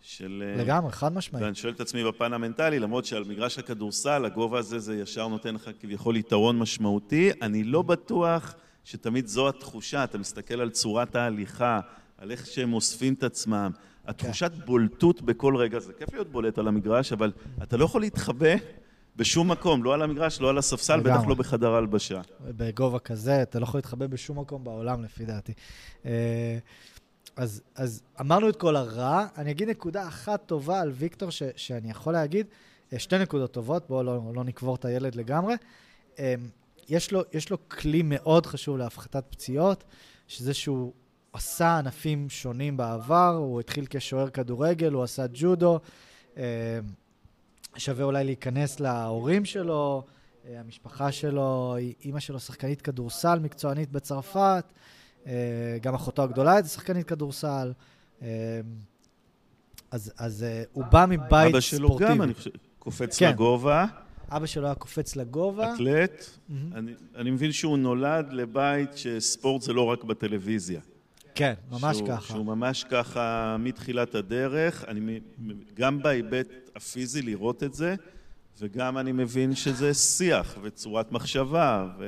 של... 0.00 0.54
לגמרי, 0.58 0.92
חד 0.92 1.12
משמעית. 1.12 1.44
ואני 1.44 1.54
שואל 1.54 1.72
את 1.72 1.80
עצמי 1.80 2.04
בפן 2.04 2.32
המנטלי, 2.32 2.78
למרות 2.78 3.04
שעל 3.04 3.24
מגרש 3.24 3.58
הכדורסל, 3.58 4.24
הגובה 4.24 4.58
הזה 4.58 4.78
זה 4.78 4.96
ישר 4.96 5.28
נותן 5.28 5.54
לך 5.54 5.70
כביכול 5.80 6.16
יתרון 6.16 6.58
משמעותי, 6.58 7.30
אני 7.42 7.64
לא 7.64 7.82
בטוח 7.82 8.54
שתמיד 8.84 9.26
זו 9.26 9.48
התחושה, 9.48 10.04
אתה 10.04 10.18
מסתכל 10.18 10.60
על 10.60 10.70
צורת 10.70 11.16
ההליכה, 11.16 11.80
על 12.18 12.30
איך 12.30 12.46
שהם 12.46 12.72
אוספים 12.72 13.14
את 13.14 13.22
עצמם, 13.22 13.70
התחושת 14.06 14.52
כן. 14.54 14.66
בולטות 14.66 15.22
בכל 15.22 15.56
רגע, 15.56 15.78
זה 15.78 15.92
כיף 15.92 16.12
להיות 16.12 16.32
בולט 16.32 16.58
על 16.58 16.68
המגרש, 16.68 17.12
אבל 17.12 17.32
אתה 17.62 17.76
לא 17.76 17.84
יכול 17.84 18.00
להתחבא 18.00 18.54
בשום 19.16 19.50
מקום, 19.50 19.84
לא 19.84 19.94
על 19.94 20.02
המגרש, 20.02 20.40
לא 20.40 20.50
על 20.50 20.58
הספסל, 20.58 21.00
בטח 21.00 21.26
לא 21.26 21.34
בחדר 21.34 21.74
הלבשה. 21.74 22.20
בגובה 22.40 22.98
כזה, 22.98 23.42
אתה 23.42 23.58
לא 23.58 23.64
יכול 23.64 23.78
להתחבא 23.78 24.06
בשום 24.06 24.38
מקום 24.38 24.64
בעולם, 24.64 25.04
לפי 25.04 25.24
דעתי. 25.24 25.52
אה, 26.04 26.58
אז, 27.36 27.62
אז 27.74 28.02
אמרנו 28.20 28.48
את 28.48 28.56
כל 28.56 28.76
הרע, 28.76 29.26
אני 29.38 29.50
אגיד 29.50 29.68
נקודה 29.68 30.08
אחת 30.08 30.42
טובה 30.46 30.80
על 30.80 30.90
ויקטור 30.94 31.30
ש, 31.30 31.42
שאני 31.56 31.90
יכול 31.90 32.12
להגיד, 32.12 32.46
אה, 32.92 32.98
שתי 32.98 33.18
נקודות 33.18 33.52
טובות, 33.52 33.88
בואו 33.88 34.02
לא, 34.02 34.20
לא 34.34 34.44
נקבור 34.44 34.74
את 34.74 34.84
הילד 34.84 35.14
לגמרי. 35.14 35.54
יש 36.90 37.12
לו, 37.12 37.22
יש 37.32 37.50
לו 37.50 37.68
כלי 37.68 38.02
מאוד 38.04 38.46
חשוב 38.46 38.76
להפחתת 38.76 39.24
פציעות, 39.30 39.84
שזה 40.28 40.54
שהוא 40.54 40.92
עשה 41.32 41.78
ענפים 41.78 42.30
שונים 42.30 42.76
בעבר, 42.76 43.34
הוא 43.38 43.60
התחיל 43.60 43.86
כשוער 43.90 44.30
כדורגל, 44.30 44.92
הוא 44.92 45.02
עשה 45.02 45.24
ג'ודו, 45.32 45.80
אה, 46.36 46.78
שווה 47.76 48.04
אולי 48.04 48.24
להיכנס 48.24 48.80
להורים 48.80 49.44
שלו, 49.44 50.04
אה, 50.48 50.60
המשפחה 50.60 51.12
שלו, 51.12 51.76
אימא 52.04 52.20
שלו 52.20 52.40
שחקנית 52.40 52.82
כדורסל 52.82 53.38
מקצוענית 53.38 53.92
בצרפת, 53.92 54.64
אה, 55.26 55.32
גם 55.82 55.94
אחותו 55.94 56.22
הגדולה 56.22 56.54
הייתה 56.54 56.68
שחקנית 56.68 57.06
כדורסל. 57.06 57.72
אז, 59.90 60.12
אז 60.18 60.44
הוא 60.72 60.84
בא 60.84 61.06
מבית 61.08 61.20
ספורטיבי. 61.28 61.50
אבא 61.50 61.60
שלו 61.60 61.96
גם, 61.96 62.22
אני 62.22 62.34
חושב, 62.34 62.50
קופץ 62.78 63.18
כן. 63.18 63.28
לגובה. 63.30 63.86
אבא 64.30 64.46
שלו 64.46 64.66
היה 64.66 64.74
קופץ 64.74 65.16
לגובה. 65.16 65.74
אתלט. 65.74 66.24
אני, 66.74 66.92
אני 67.16 67.30
מבין 67.30 67.52
שהוא 67.52 67.78
נולד 67.78 68.32
לבית 68.32 68.96
שספורט 68.96 69.62
זה 69.62 69.72
לא 69.72 69.82
רק 69.82 70.04
בטלוויזיה. 70.04 70.80
כן, 71.34 71.54
ממש 71.70 71.96
שהוא, 71.96 72.08
ככה. 72.08 72.20
שהוא 72.32 72.46
ממש 72.46 72.84
ככה 72.84 73.56
מתחילת 73.58 74.14
הדרך. 74.14 74.84
אני, 74.88 75.20
גם 75.74 76.02
בהיבט 76.02 76.70
הפיזי 76.76 77.22
לראות 77.22 77.62
את 77.62 77.74
זה, 77.74 77.94
וגם 78.60 78.98
אני 78.98 79.12
מבין 79.12 79.54
שזה 79.54 79.94
שיח 79.94 80.58
וצורת 80.62 81.12
מחשבה. 81.12 81.88
ו... 81.98 82.04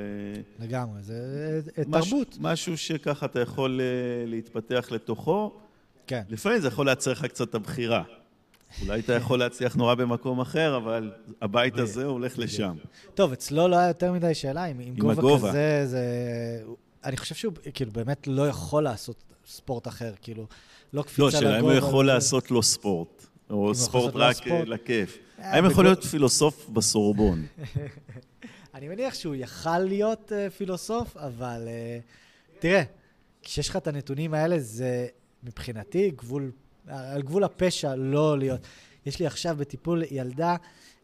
לגמרי, 0.59 1.03
זה 1.03 1.61
מש, 1.87 2.09
תרבות. 2.09 2.37
משהו 2.39 2.77
שככה 2.77 3.25
אתה 3.25 3.39
יכול 3.39 3.81
אה, 3.81 4.25
להתפתח 4.25 4.87
לתוכו. 4.91 5.59
כן. 6.07 6.21
לפעמים 6.29 6.59
זה 6.59 6.67
יכול 6.67 6.85
לייצר 6.85 7.11
לך 7.11 7.25
קצת 7.25 7.49
את 7.49 7.55
הבחירה. 7.55 8.03
אולי 8.81 8.99
אתה 8.99 9.13
יכול 9.13 9.39
להצליח 9.39 9.75
נורא 9.75 9.95
במקום 9.95 10.39
אחר, 10.39 10.77
אבל 10.77 11.11
הבית 11.41 11.77
הזה 11.77 12.05
הולך 12.05 12.39
לשם. 12.39 12.75
טוב, 13.13 13.31
אצלו 13.31 13.67
לא 13.67 13.75
היה 13.75 13.87
יותר 13.87 14.11
מדי 14.11 14.33
שאלה, 14.33 14.65
אם, 14.65 14.79
עם 14.79 14.95
גובה 14.95 15.13
הגובה. 15.13 15.49
כזה, 15.49 15.83
זה... 15.85 16.03
אני 17.03 17.17
חושב 17.17 17.35
שהוא 17.35 17.53
כאילו 17.73 17.91
באמת 17.91 18.27
לא 18.27 18.47
יכול 18.47 18.83
לעשות 18.83 19.23
ספורט 19.47 19.87
אחר, 19.87 20.13
כאילו, 20.21 20.47
לא 20.93 21.01
קפיצה 21.01 21.21
לגובה. 21.21 21.39
לא, 21.39 21.41
שאלה 21.41 21.59
אם 21.59 21.63
הוא 21.63 21.73
יכול 21.73 22.07
לעשות 22.07 22.51
לו 22.51 22.63
ספורט, 22.63 23.25
או 23.49 23.75
ספורט 23.75 24.13
רק 24.15 24.47
לכיף. 24.47 25.17
אה, 25.39 25.55
האם 25.55 25.65
יכול 25.65 25.83
להיות 25.83 26.03
פילוסוף 26.03 26.69
בסורבון? 26.69 27.45
אני 28.73 28.87
מניח 28.87 29.13
שהוא 29.13 29.35
יכל 29.35 29.79
להיות 29.79 30.31
אה, 30.31 30.49
פילוסוף, 30.49 31.17
אבל 31.17 31.63
אה, 31.67 31.99
תראה, 32.59 32.83
כשיש 33.43 33.69
לך 33.69 33.75
את 33.75 33.87
הנתונים 33.87 34.33
האלה, 34.33 34.59
זה 34.59 35.07
מבחינתי 35.43 36.11
גבול 36.11 36.51
על 36.87 37.21
גבול 37.21 37.43
הפשע 37.43 37.95
לא 37.95 38.37
להיות. 38.37 38.59
יש 39.05 39.19
לי 39.19 39.25
עכשיו 39.25 39.55
בטיפול 39.59 40.03
ילדה 40.11 40.55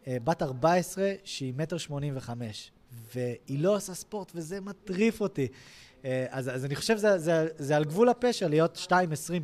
אה, 0.08 0.18
בת 0.24 0.42
14 0.42 1.14
שהיא 1.24 1.54
מטר 1.58 1.78
שמונים 1.78 2.14
וחמש, 2.18 2.72
והיא 3.16 3.60
לא 3.60 3.76
עושה 3.76 3.94
ספורט, 3.94 4.32
וזה 4.36 4.62
מטריף 4.62 5.22
אותי. 5.22 5.48
אה, 6.06 6.26
אז, 6.30 6.50
אז 6.56 6.66
אני 6.66 6.76
חושב 6.76 6.98
שזה 6.98 7.18
זה, 7.18 7.48
זה 7.58 7.76
על 7.78 7.84
גבול 7.84 8.10
הפשע 8.10 8.48
להיות 8.48 8.88
2.20 8.88 8.94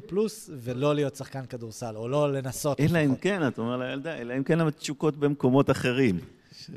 פלוס 0.07 0.49
ולא 0.53 0.95
להיות 0.95 1.15
שחקן 1.15 1.45
כדורסל, 1.45 1.95
או 1.95 2.07
לא 2.07 2.33
לנסות. 2.33 2.79
אלא 2.79 2.99
אם 3.05 3.15
כן, 3.15 3.47
אתה 3.47 3.61
אומר 3.61 3.77
לילדה, 3.77 4.15
אלא 4.15 4.37
אם 4.37 4.43
כן 4.43 4.61
התשוקות 4.61 5.17
במקומות 5.17 5.69
אחרים. 5.69 6.19
ש... 6.59 6.69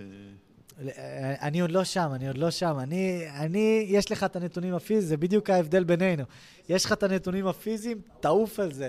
אני 1.41 1.61
עוד 1.61 1.71
לא 1.71 1.85
שם, 1.85 2.11
אני 2.15 2.29
עוד 2.29 2.38
לא 2.38 2.50
שם. 2.50 2.77
אני, 2.79 3.27
אני, 3.31 3.87
יש 3.88 4.12
לך 4.12 4.25
את 4.25 4.37
הנתונים 4.37 4.75
הפיזיים, 4.75 5.09
זה 5.09 5.17
בדיוק 5.17 5.50
ההבדל 5.50 5.85
בינינו. 5.85 6.23
יש 6.69 6.85
לך 6.85 6.93
את 6.93 7.03
הנתונים 7.03 7.47
הפיזיים, 7.47 8.00
תעוף 8.21 8.61
על 8.61 8.73
זה. 8.73 8.88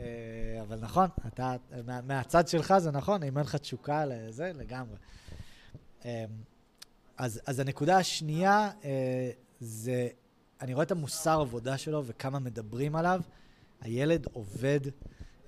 אה, 0.00 0.62
אבל 0.62 0.78
נכון, 0.80 1.08
אתה, 1.26 1.56
מה, 1.86 2.00
מהצד 2.00 2.48
שלך 2.48 2.74
זה 2.78 2.90
נכון, 2.90 3.22
אם 3.22 3.38
אין 3.38 3.46
לך 3.46 3.56
תשוקה 3.56 4.04
לזה, 4.04 4.52
לגמרי. 4.54 4.96
אה, 6.04 6.24
אז, 7.16 7.40
אז 7.46 7.60
הנקודה 7.60 7.98
השנייה 7.98 8.70
אה, 8.84 9.30
זה, 9.60 10.08
אני 10.60 10.74
רואה 10.74 10.84
את 10.84 10.90
המוסר 10.90 11.40
עבודה 11.40 11.78
שלו 11.78 12.06
וכמה 12.06 12.38
מדברים 12.38 12.96
עליו. 12.96 13.20
הילד 13.80 14.26
עובד, 14.32 14.80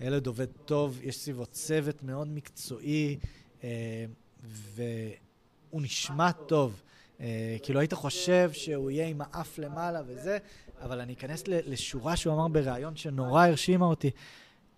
הילד 0.01 0.27
עובד 0.27 0.47
טוב, 0.65 0.99
יש 1.03 1.19
סביבו 1.19 1.47
צוות 1.47 2.03
מאוד 2.03 2.29
מקצועי, 2.29 3.19
והוא 4.43 5.83
נשמע 5.83 6.33
טוב. 6.33 6.83
כאילו 7.63 7.81
היית 7.81 7.93
חושב 7.93 8.51
שהוא 8.53 8.91
יהיה 8.91 9.07
עם 9.07 9.21
האף 9.21 9.59
למעלה 9.59 10.03
וזה, 10.07 10.39
אבל 10.83 11.01
אני 11.01 11.13
אכנס 11.13 11.43
לשורה 11.49 12.17
שהוא 12.17 12.35
אמר 12.35 12.49
בריאיון 12.49 12.97
שנורא 12.97 13.47
הרשימה 13.47 13.87
אותי. 13.87 14.11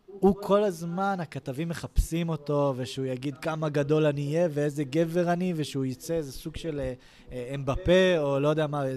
הוא 0.06 0.34
כל 0.40 0.64
הזמן, 0.64 1.16
הכתבים 1.20 1.68
מחפשים 1.68 2.28
אותו, 2.28 2.74
ושהוא 2.76 3.06
יגיד 3.06 3.36
כמה 3.36 3.68
גדול 3.68 4.06
אני 4.06 4.26
אהיה 4.36 4.48
ואיזה 4.50 4.84
גבר 4.84 5.32
אני, 5.32 5.52
ושהוא 5.56 5.84
יצא 5.84 6.14
איזה 6.14 6.32
סוג 6.32 6.56
של 6.56 6.80
אה, 6.80 6.92
אה, 7.32 7.52
אמבפה, 7.54 8.18
או 8.18 8.40
לא 8.40 8.48
יודע 8.48 8.66
מה, 8.66 8.84
אה, 8.86 8.92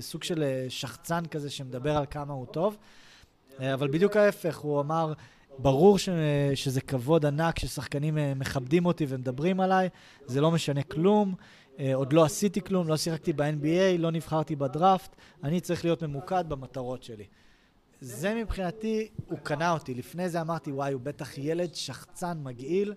סוג 0.00 0.22
של 0.22 0.44
שחצן 0.68 1.26
כזה 1.26 1.50
שמדבר 1.50 1.96
על 1.96 2.04
כמה 2.10 2.32
הוא 2.32 2.46
טוב. 2.46 2.76
אבל 3.74 3.88
בדיוק 3.88 4.16
ההפך, 4.16 4.58
הוא 4.58 4.80
אמר, 4.80 5.12
ברור 5.58 5.98
ש, 5.98 6.08
שזה 6.54 6.80
כבוד 6.80 7.26
ענק 7.26 7.58
ששחקנים 7.58 8.18
מכבדים 8.36 8.86
אותי 8.86 9.06
ומדברים 9.08 9.60
עליי, 9.60 9.88
זה 10.26 10.40
לא 10.40 10.50
משנה 10.50 10.82
כלום. 10.82 11.34
אה, 11.78 11.94
עוד 11.94 12.12
לא 12.12 12.24
עשיתי 12.24 12.60
כלום, 12.60 12.88
לא 12.88 12.96
שיחקתי 12.96 13.32
ב-NBA, 13.32 13.98
לא 13.98 14.10
נבחרתי 14.10 14.56
בדראפט, 14.56 15.16
אני 15.44 15.60
צריך 15.60 15.84
להיות 15.84 16.02
ממוקד 16.02 16.44
במטרות 16.48 17.02
שלי. 17.02 17.24
זה 18.00 18.34
מבחינתי, 18.34 19.08
הוא 19.26 19.38
קנה 19.38 19.72
אותי. 19.72 19.94
לפני 19.94 20.28
זה 20.28 20.40
אמרתי, 20.40 20.72
וואי, 20.72 20.92
הוא 20.92 21.00
בטח 21.00 21.38
ילד 21.38 21.74
שחצן 21.74 22.38
מגעיל. 22.42 22.94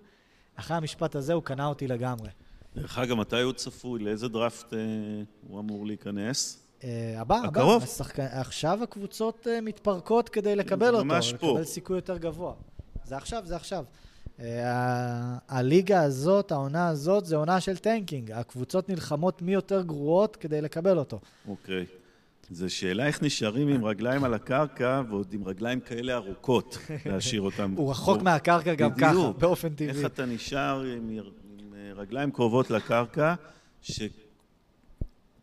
אחרי 0.56 0.76
המשפט 0.76 1.14
הזה 1.14 1.32
הוא 1.32 1.42
קנה 1.42 1.66
אותי 1.66 1.88
לגמרי. 1.88 2.30
דרך 2.76 2.98
אגב, 2.98 3.16
מתי 3.16 3.40
הוא 3.40 3.52
צפוי? 3.52 4.00
לאיזה 4.00 4.28
דראפט 4.28 4.74
אה, 4.74 4.78
הוא 5.48 5.60
אמור 5.60 5.86
להיכנס? 5.86 6.66
אה, 6.84 7.20
הבא, 7.20 7.36
הבא. 7.36 7.48
הקרוב. 7.48 7.82
השחק... 7.82 8.20
עכשיו 8.20 8.82
הקבוצות 8.82 9.46
אה, 9.50 9.60
מתפרקות 9.60 10.28
כדי 10.28 10.56
לקבל 10.56 10.94
אותו, 10.94 11.04
ממש 11.04 11.32
פה. 11.32 11.50
לקבל 11.50 11.64
סיכוי 11.64 11.96
יותר 11.96 12.18
גבוה. 12.18 12.54
זה 13.04 13.16
עכשיו, 13.16 13.42
זה 13.46 13.56
עכשיו. 13.56 13.84
אה, 14.40 15.36
הליגה 15.48 16.02
הזאת, 16.02 16.52
העונה 16.52 16.88
הזאת, 16.88 17.26
זה 17.26 17.36
עונה 17.36 17.60
של 17.60 17.76
tanking. 17.76 18.32
הקבוצות 18.32 18.88
נלחמות 18.88 19.42
מי 19.42 19.52
יותר 19.52 19.82
גרועות 19.82 20.36
כדי 20.36 20.60
לקבל 20.60 20.98
אותו. 20.98 21.20
אוקיי. 21.48 21.86
זו 22.50 22.74
שאלה 22.74 23.06
איך 23.06 23.22
נשארים 23.22 23.68
עם 23.68 23.84
רגליים 23.84 24.24
על 24.24 24.34
הקרקע 24.34 25.02
ועוד 25.10 25.32
עם 25.32 25.48
רגליים 25.48 25.80
כאלה 25.80 26.14
ארוכות, 26.14 26.78
להשאיר 27.06 27.40
אותם. 27.40 27.74
הוא 27.76 27.90
רחוק 27.90 28.22
מהקרקע 28.22 28.74
גם 28.74 28.94
ככה. 28.94 29.32
באופן 29.38 29.68
טבעי. 29.68 29.88
איך 29.88 30.06
אתה 30.06 30.26
נשאר 30.26 30.82
עם, 30.82 31.10
עם 31.58 31.74
אה, 31.74 31.92
רגליים 31.94 32.30
קרובות 32.30 32.70
לקרקע, 32.70 33.34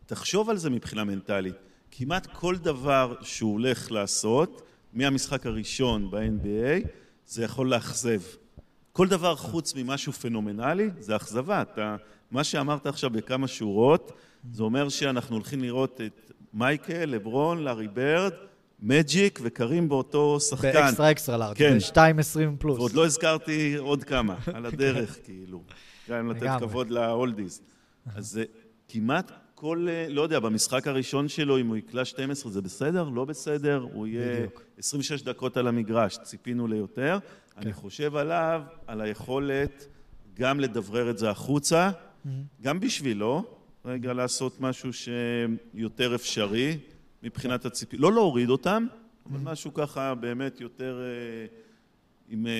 שתחשוב 0.04 0.50
על 0.50 0.56
זה 0.56 0.70
מבחינה 0.70 1.04
מנטלית. 1.04 1.54
כמעט 1.90 2.26
כל 2.32 2.56
דבר 2.56 3.14
שהוא 3.22 3.52
הולך 3.52 3.92
לעשות, 3.92 4.62
מהמשחק 4.92 5.46
הראשון 5.46 6.10
ב-NBA, 6.10 6.88
זה 7.26 7.44
יכול 7.44 7.70
לאכזב. 7.70 8.20
כל 8.96 9.08
דבר 9.08 9.36
חוץ 9.36 9.74
ממשהו 9.74 10.12
פנומנלי, 10.12 10.90
זה 10.98 11.16
אכזבה. 11.16 11.62
אתה, 11.62 11.96
מה 12.30 12.44
שאמרת 12.44 12.86
עכשיו 12.86 13.10
בכמה 13.10 13.48
שורות, 13.48 14.12
זה 14.52 14.62
אומר 14.62 14.88
שאנחנו 14.88 15.36
הולכים 15.36 15.62
לראות 15.62 16.00
את 16.00 16.32
מייקל, 16.52 17.04
לברון, 17.04 17.64
לארי 17.64 17.88
ברד, 17.88 18.32
מג'יק 18.80 19.38
וקרים 19.42 19.88
באותו 19.88 20.40
שחקן. 20.40 20.72
ב 20.72 20.78
extra 20.78 21.10
extra 21.10 21.36
large, 21.36 21.56
כן. 21.56 21.78
ב-2.20 21.78 22.56
פלוס. 22.58 22.78
ועוד 22.78 22.92
לא 22.92 23.06
הזכרתי 23.06 23.76
עוד 23.76 24.04
כמה, 24.04 24.36
על 24.54 24.66
הדרך, 24.66 25.18
כאילו. 25.24 25.62
גם 26.08 26.30
לתת. 26.30 26.50
כבוד 26.60 26.90
ל 26.90 26.99
oldies. 26.99 27.60
אז 28.14 28.26
זה 28.26 28.44
כמעט 28.88 29.32
כל, 29.54 29.86
אה, 29.90 30.06
לא 30.08 30.22
יודע, 30.22 30.40
במשחק 30.40 30.86
הראשון 30.86 31.28
שלו, 31.28 31.58
אם 31.58 31.66
הוא 31.66 31.76
יקלע 31.76 32.04
12, 32.04 32.52
זה 32.52 32.62
בסדר? 32.62 33.08
לא 33.08 33.24
בסדר? 33.24 33.86
הוא 33.92 34.06
יהיה 34.06 34.36
בדיוק. 34.36 34.62
26 34.78 35.22
דקות 35.22 35.56
על 35.56 35.66
המגרש, 35.66 36.18
ציפינו 36.22 36.66
ליותר. 36.66 37.18
כן. 37.54 37.60
אני 37.62 37.72
חושב 37.72 38.16
עליו, 38.16 38.62
על 38.86 39.00
היכולת 39.00 39.88
גם 40.34 40.60
לדברר 40.60 41.10
את 41.10 41.18
זה 41.18 41.30
החוצה, 41.30 41.90
גם 42.62 42.80
בשבילו, 42.80 43.44
רגע 43.84 44.12
לעשות 44.12 44.60
משהו 44.60 44.90
שיותר 44.92 46.14
אפשרי 46.14 46.78
מבחינת 47.22 47.64
הציפי, 47.64 47.96
לא 47.96 48.12
להוריד 48.12 48.50
אותם, 48.50 48.86
אבל 49.26 49.38
משהו 49.42 49.74
ככה 49.74 50.14
באמת 50.14 50.60
יותר 50.60 51.00
אה, 51.02 51.46
עם 52.28 52.46
אה, 52.46 52.52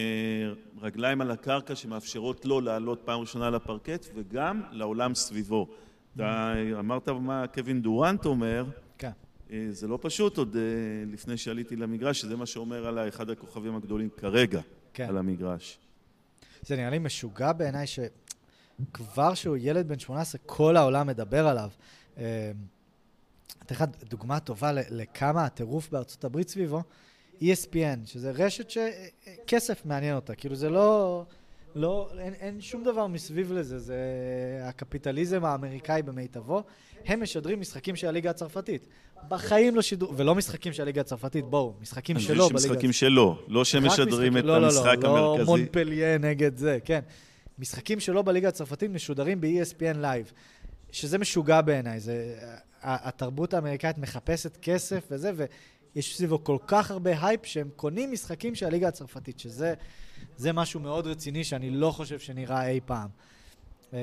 רגליים 0.80 1.20
על 1.20 1.30
הקרקע 1.30 1.74
שמאפשרות 1.74 2.44
לו 2.44 2.60
לעלות 2.60 3.02
פעם 3.04 3.20
ראשונה 3.20 3.46
על 3.46 3.54
הפרקט 3.54 4.06
וגם 4.14 4.62
לעולם 4.70 5.14
סביבו. 5.14 5.68
אתה 6.16 6.54
אמרת 6.78 7.08
מה 7.08 7.46
קווין 7.46 7.82
דורנט 7.82 8.26
אומר, 8.26 8.64
כן. 8.98 9.10
אה, 9.50 9.66
זה 9.70 9.88
לא 9.88 9.98
פשוט 10.02 10.38
עוד 10.38 10.56
לפני 11.06 11.36
שעליתי 11.36 11.76
למגרש, 11.76 12.20
שזה 12.20 12.36
מה 12.36 12.46
שאומר 12.46 12.86
עליי 12.86 13.08
אחד 13.08 13.30
הכוכבים 13.30 13.76
הגדולים 13.76 14.08
כרגע 14.16 14.60
כן. 14.94 15.08
על 15.08 15.18
המגרש. 15.18 15.78
זה 16.62 16.76
נראה 16.76 16.90
לי 16.90 16.98
משוגע 16.98 17.52
בעיניי 17.52 17.86
שכבר 17.86 19.34
שהוא 19.34 19.56
ילד 19.60 19.88
בן 19.88 19.98
18, 19.98 20.40
כל 20.46 20.76
העולם 20.76 21.06
מדבר 21.06 21.46
עליו. 21.46 21.70
אה, 22.18 22.52
אתן 23.62 23.74
לך 23.74 23.84
דוגמה 24.08 24.40
טובה 24.40 24.72
לכמה 24.72 25.44
הטירוף 25.44 25.90
בארצות 25.90 26.24
הברית 26.24 26.48
סביבו, 26.48 26.82
ESPN, 27.40 28.06
שזה 28.06 28.30
רשת 28.30 28.70
שכסף 28.70 29.86
מעניין 29.86 30.16
אותה, 30.16 30.34
כאילו 30.34 30.54
זה 30.56 30.70
לא... 30.70 31.24
לא, 31.74 32.08
אין, 32.18 32.34
אין 32.34 32.60
שום 32.60 32.84
דבר 32.84 33.06
מסביב 33.06 33.52
לזה, 33.52 33.78
זה 33.78 33.96
הקפיטליזם 34.62 35.44
האמריקאי 35.44 36.02
במיטבו. 36.02 36.62
הם 37.04 37.22
משדרים 37.22 37.60
משחקים 37.60 37.96
של 37.96 38.06
הליגה 38.06 38.30
הצרפתית. 38.30 38.86
בחיים 39.28 39.74
לא 39.76 39.82
שידרו, 39.82 40.16
ולא 40.16 40.34
משחקים 40.34 40.72
של 40.72 40.82
הליגה 40.82 41.00
הצרפתית, 41.00 41.44
בואו, 41.44 41.74
משחקים 41.80 42.18
שלו 42.18 42.48
בליגה 42.48 42.58
שמשחקים 42.68 42.92
שלו, 42.92 43.38
לא 43.48 43.64
שהם 43.64 43.84
רק 43.84 43.90
משדרים 43.90 44.10
את 44.36 44.44
משחקים- 44.44 44.46
לא, 44.46 44.60
לא, 44.60 44.66
המשחק 44.66 44.96
לא, 45.02 45.14
לא 45.16 45.28
המרכזי. 45.32 45.50
מונפליה 45.50 46.18
נגד 46.18 46.56
זה, 46.56 46.78
כן. 46.84 47.00
משחקים 47.58 48.00
שלו 48.00 48.24
בליגה 48.24 48.48
הצרפתית 48.48 48.90
משודרים 48.90 49.40
ב- 49.40 49.59
ESPN 49.59 49.96
live, 50.02 50.32
שזה 50.92 51.18
משוגע 51.18 51.60
בעיניי. 51.60 52.00
זה, 52.00 52.34
התרבות 52.82 53.54
האמריקאית 53.54 53.98
מחפשת 53.98 54.58
כסף 54.62 55.06
וזה, 55.10 55.32
ויש 55.94 56.16
סביבו 56.16 56.44
כל 56.44 56.56
כך 56.66 56.90
הרבה 56.90 57.26
הייפ 57.26 57.46
שהם 57.46 57.68
קונים 57.76 58.12
משחקים 58.12 58.54
של 58.54 58.66
הליגה 58.66 58.88
הצרפתית, 58.88 59.38
שזה 59.38 59.74
זה 60.36 60.52
משהו 60.52 60.80
מאוד 60.80 61.06
רציני 61.06 61.44
שאני 61.44 61.70
לא 61.70 61.90
חושב 61.90 62.18
שנראה 62.18 62.68
אי 62.68 62.80
פעם. 62.86 63.08
אמ, 63.92 63.98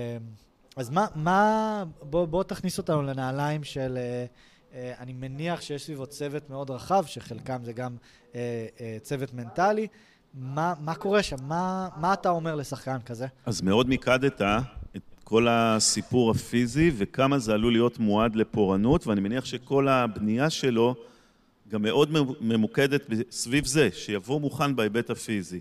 אז 0.76 0.90
מה, 0.90 1.08
מה 1.16 1.84
בוא, 2.02 2.26
בוא 2.26 2.44
תכניס 2.44 2.78
אותנו 2.78 3.02
לנעליים 3.02 3.64
של... 3.64 3.98
אה, 3.98 4.26
אה, 4.74 4.94
אני 5.00 5.14
מניח 5.14 5.62
שיש 5.62 5.86
סביבו 5.86 6.06
צוות 6.06 6.50
מאוד 6.50 6.70
רחב, 6.70 7.04
שחלקם 7.08 7.64
זה 7.64 7.74
גם 7.74 7.96
אה, 8.36 8.68
צוות 9.02 9.34
מנטלי. 9.34 9.88
מה, 10.34 10.74
מה 10.80 10.96
קורה 10.96 11.24
שם? 11.24 11.36
מה, 11.42 11.90
מה 11.98 12.14
אתה 12.14 12.30
אומר 12.30 12.56
לשחקן 12.56 12.98
כזה? 13.06 13.28
אז 13.46 13.62
מאוד 13.62 13.90
מיקדת 13.90 14.42
את 14.96 15.02
כל 15.24 15.48
הסיפור 15.50 16.32
הפיזי 16.32 16.92
וכמה 16.98 17.40
זה 17.40 17.54
עלול 17.54 17.72
להיות 17.72 18.00
מועד 18.00 18.36
לפורענות, 18.36 19.08
ואני 19.08 19.22
מניח 19.22 19.46
שכל 19.46 19.88
הבנייה 19.88 20.50
שלו 20.50 20.96
גם 21.70 21.82
מאוד 21.82 22.10
ממוקדת 22.42 23.06
סביב 23.32 23.66
זה, 23.66 23.90
שיבוא 23.94 24.40
מוכן 24.40 24.76
בהיבט 24.76 25.10
הפיזי. 25.10 25.60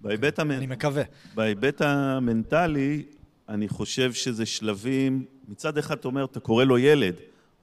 בהיבט, 0.00 0.38
המ... 0.38 0.50
אני 0.50 0.66
מקווה. 0.66 1.02
בהיבט 1.34 1.80
המנטלי, 1.80 3.02
אני 3.48 3.68
חושב 3.68 4.12
שזה 4.12 4.46
שלבים, 4.46 5.24
מצד 5.48 5.78
אחד 5.78 5.96
אתה 5.98 6.08
אומר, 6.08 6.24
אתה 6.24 6.40
קורא 6.40 6.64
לו 6.64 6.78
ילד, 6.78 7.14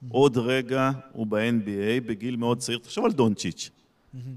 עוד 0.08 0.38
רגע 0.38 0.90
הוא 1.12 1.26
ב-NBA 1.26 2.00
בגיל 2.06 2.36
מאוד 2.36 2.58
צעיר, 2.58 2.78
תחשוב 2.78 3.04
על 3.04 3.12
דונצ'יץ'. 3.12 3.70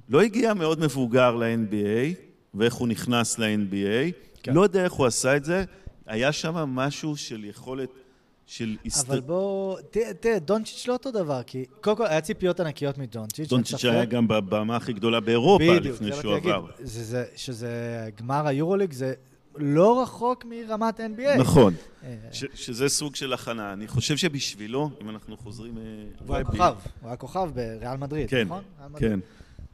לא 0.10 0.22
הגיע 0.22 0.54
מאוד 0.54 0.80
מבוגר 0.80 1.36
ל-NBA, 1.36 2.16
ואיך 2.54 2.74
הוא 2.74 2.88
נכנס 2.88 3.40
ל-NBA, 3.40 4.14
כן. 4.44 4.54
לא 4.54 4.62
יודע 4.62 4.84
איך 4.84 4.94
הוא 4.94 5.06
עשה 5.06 5.38
את 5.38 5.46
זה, 5.46 5.64
היה 6.06 6.32
שם 6.32 6.56
משהו 6.56 7.18
של 7.18 7.46
יכולת 7.46 7.90
של 8.50 8.78
הסת... 8.86 9.10
אבל 9.10 9.20
בוא, 9.20 9.78
תראה, 10.20 10.40
דונצ'יץ' 10.40 10.88
לא 10.88 10.94
אותו 10.94 11.12
דבר, 11.12 11.44
כי 11.44 11.66
קודם 11.82 11.98
כל 11.98 12.06
היה 12.08 12.22
ציפיות 12.22 12.60
ענקיות 12.60 12.98
מדונצ'יץ'. 12.98 13.50
דונצ'יץ'. 13.50 13.86
היה 13.86 14.06
גם 14.06 14.28
בבמה 14.28 14.76
הכי 14.76 14.94
גדולה 14.94 15.20
באירופה 15.20 15.64
בדיוק, 15.78 15.96
לפני 15.96 16.12
שהוא 16.22 16.36
עבר. 16.36 16.66
זה, 16.80 17.26
שזה 17.36 17.70
גמר 18.18 18.48
היורוליג, 18.48 18.94
זה 18.94 19.14
לא 19.56 20.02
רחוק 20.02 20.46
מרמת 20.46 21.00
NBA. 21.00 21.40
נכון, 21.40 21.74
אה, 22.04 22.16
שזה 22.32 22.90
סוג 22.90 23.16
של 23.16 23.34
הכנה. 23.34 23.74
אני 23.74 23.88
חושב 23.88 24.18
שבשבילו, 24.18 24.90
אם 25.02 25.10
אנחנו 25.10 25.38
חוזרים... 25.38 25.78
אה, 25.78 25.84
הוא 26.28 26.36
היה 26.36 26.46
כוכב, 26.46 26.76
הוא 27.02 27.08
היה 27.08 27.18
כוכב 27.18 27.50
בריאל 27.54 27.98
מדריד, 27.98 28.30
כן, 28.30 28.46
נכון? 28.46 28.64
כן. 28.98 29.20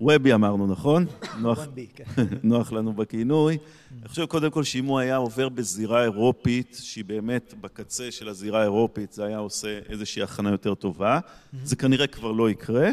וובי 0.02 0.34
אמרנו, 0.34 0.68
נכון? 0.68 1.06
נוח, 1.42 1.60
1B, 1.60 1.80
כן. 1.96 2.04
נוח 2.44 2.72
לנו 2.72 2.94
בכינוי. 2.94 3.58
אני 4.00 4.10
חושב 4.10 4.26
קודם 4.26 4.52
כל 4.52 4.64
שאם 4.64 4.86
הוא 4.86 5.00
היה 5.00 5.16
עובר 5.16 5.50
בזירה 5.50 6.04
אירופית, 6.04 6.78
שהיא 6.82 7.06
באמת 7.06 7.54
בקצה 7.62 8.12
של 8.12 8.30
הזירה 8.30 8.60
האירופית, 8.60 9.14
זה 9.14 9.26
היה 9.26 9.38
עושה 9.38 9.80
איזושהי 9.90 10.24
הכנה 10.24 10.52
יותר 10.52 10.76
טובה. 10.76 11.20
זה 11.64 11.76
כנראה 11.76 12.08
כבר 12.08 12.32
לא 12.32 12.50
יקרה. 12.50 12.90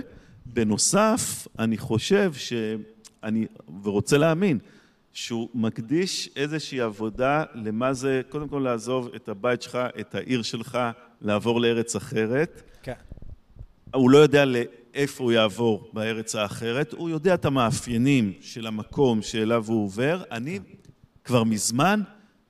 בנוסף, 0.47 1.47
אני 1.59 1.79
חושב 1.79 2.33
שאני, 2.35 3.47
ורוצה 3.83 4.19
להאמין, 4.19 4.59
שהוא 5.13 5.49
מקדיש 5.55 6.31
איזושהי 6.37 6.81
עבודה 6.81 7.45
למה 7.55 7.93
זה, 7.93 8.23
קודם 8.29 8.49
כל 8.49 8.59
לעזוב 8.59 9.11
את 9.17 9.29
הבית 9.29 9.63
שלך, 9.63 9.79
את 10.01 10.15
העיר 10.15 10.43
שלך, 10.43 10.79
לעבור 11.21 11.61
לארץ 11.61 11.97
אחרת. 11.97 12.63
כן. 12.83 12.93
הוא 13.95 14.11
לא 14.11 14.19
יודע 14.19 14.45
לאיפה 14.95 15.25
הוא 15.25 15.33
יעבור 15.33 15.91
בארץ 15.93 16.35
האחרת, 16.35 16.93
הוא 16.93 17.11
יודע 17.11 17.35
את 17.35 17.45
המאפיינים 17.45 18.33
של 18.41 18.67
המקום 18.67 19.23
שאליו 19.23 19.65
הוא 19.69 19.85
עובר. 19.85 20.23
אני 20.31 20.59
כבר 21.25 21.45
מזמן 21.45 22.01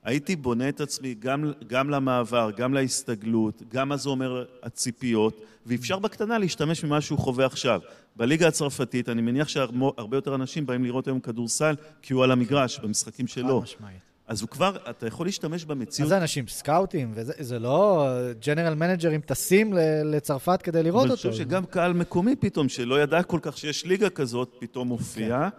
הייתי 0.03 0.35
בונה 0.35 0.69
את 0.69 0.81
עצמי 0.81 1.15
גם, 1.19 1.51
גם 1.67 1.89
למעבר, 1.89 2.49
גם 2.57 2.73
להסתגלות, 2.73 3.61
גם 3.69 3.89
מה 3.89 3.97
זה 3.97 4.09
אומר 4.09 4.45
הציפיות, 4.63 5.41
ואפשר 5.65 5.99
בקטנה 5.99 6.37
להשתמש 6.37 6.83
ממה 6.83 7.01
שהוא 7.01 7.19
חווה 7.19 7.45
עכשיו. 7.45 7.81
בליגה 8.15 8.47
הצרפתית, 8.47 9.09
אני 9.09 9.21
מניח 9.21 9.47
שהרבה 9.47 10.17
יותר 10.17 10.35
אנשים 10.35 10.65
באים 10.65 10.83
לראות 10.83 11.07
היום 11.07 11.19
כדורסל 11.19 11.75
כי 12.01 12.13
הוא 12.13 12.23
על 12.23 12.31
המגרש, 12.31 12.79
במשחקים 12.79 13.27
שלו. 13.27 13.59
חד 13.59 13.63
משמעית. 13.63 14.12
אז 14.33 14.41
הוא 14.41 14.49
כבר, 14.49 14.77
אתה 14.89 15.07
יכול 15.07 15.25
להשתמש 15.25 15.65
במציאות. 15.65 16.09
זה 16.09 16.17
אנשים? 16.17 16.47
סקאוטים? 16.47 17.11
וזה 17.13 17.33
זה 17.39 17.59
לא 17.59 18.07
ג'נרל 18.45 18.73
מנג'רים 18.73 19.21
טסים 19.21 19.73
לצרפת 20.05 20.61
כדי 20.61 20.83
לראות 20.83 21.09
אותו. 21.09 21.27
אני 21.27 21.31
חושב 21.31 21.43
שגם 21.43 21.65
קהל 21.65 21.93
מקומי 21.93 22.35
פתאום, 22.35 22.69
שלא 22.69 23.01
ידע 23.01 23.23
כל 23.23 23.39
כך 23.41 23.57
שיש 23.57 23.85
ליגה 23.85 24.09
כזאת, 24.09 24.55
פתאום 24.59 24.87
הופיע. 24.87 25.49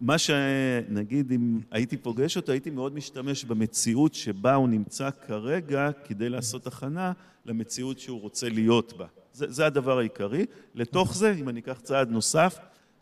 מה 0.00 0.18
שנגיד, 0.18 1.32
אם 1.32 1.60
הייתי 1.70 1.96
פוגש 1.96 2.36
אותו, 2.36 2.52
הייתי 2.52 2.70
מאוד 2.70 2.94
משתמש 2.94 3.44
במציאות 3.44 4.14
שבה 4.14 4.54
הוא 4.54 4.68
נמצא 4.68 5.10
כרגע 5.26 5.90
כדי 6.04 6.28
לעשות 6.28 6.66
הכנה 6.66 7.12
למציאות 7.46 7.98
שהוא 7.98 8.20
רוצה 8.20 8.48
להיות 8.48 8.98
בה. 8.98 9.06
זה, 9.32 9.46
זה 9.48 9.66
הדבר 9.66 9.98
העיקרי. 9.98 10.46
לתוך 10.74 11.16
זה, 11.16 11.34
אם 11.40 11.48
אני 11.48 11.60
אקח 11.60 11.80
צעד 11.82 12.10
נוסף, 12.10 12.58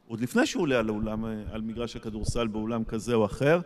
עוד 0.06 0.20
לפני 0.20 0.46
שהוא 0.46 0.62
עולה 0.62 0.78
על, 0.78 0.88
האולם, 0.88 1.24
על 1.52 1.60
מגרש 1.60 1.96
הכדורסל 1.96 2.46
באולם 2.46 2.84
כזה 2.84 3.14
או 3.14 3.24
אחר, 3.24 3.60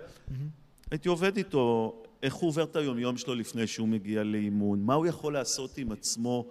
הייתי 0.92 1.08
עובד 1.08 1.36
איתו, 1.36 1.94
איך 2.22 2.34
הוא 2.34 2.48
עובר 2.48 2.62
את 2.62 2.76
היומיום 2.76 3.16
שלו 3.16 3.34
לפני 3.34 3.66
שהוא 3.66 3.88
מגיע 3.88 4.22
לאימון, 4.22 4.82
מה 4.82 4.94
הוא 4.94 5.06
יכול 5.06 5.32
לעשות 5.32 5.78
עם 5.78 5.92
עצמו, 5.92 6.46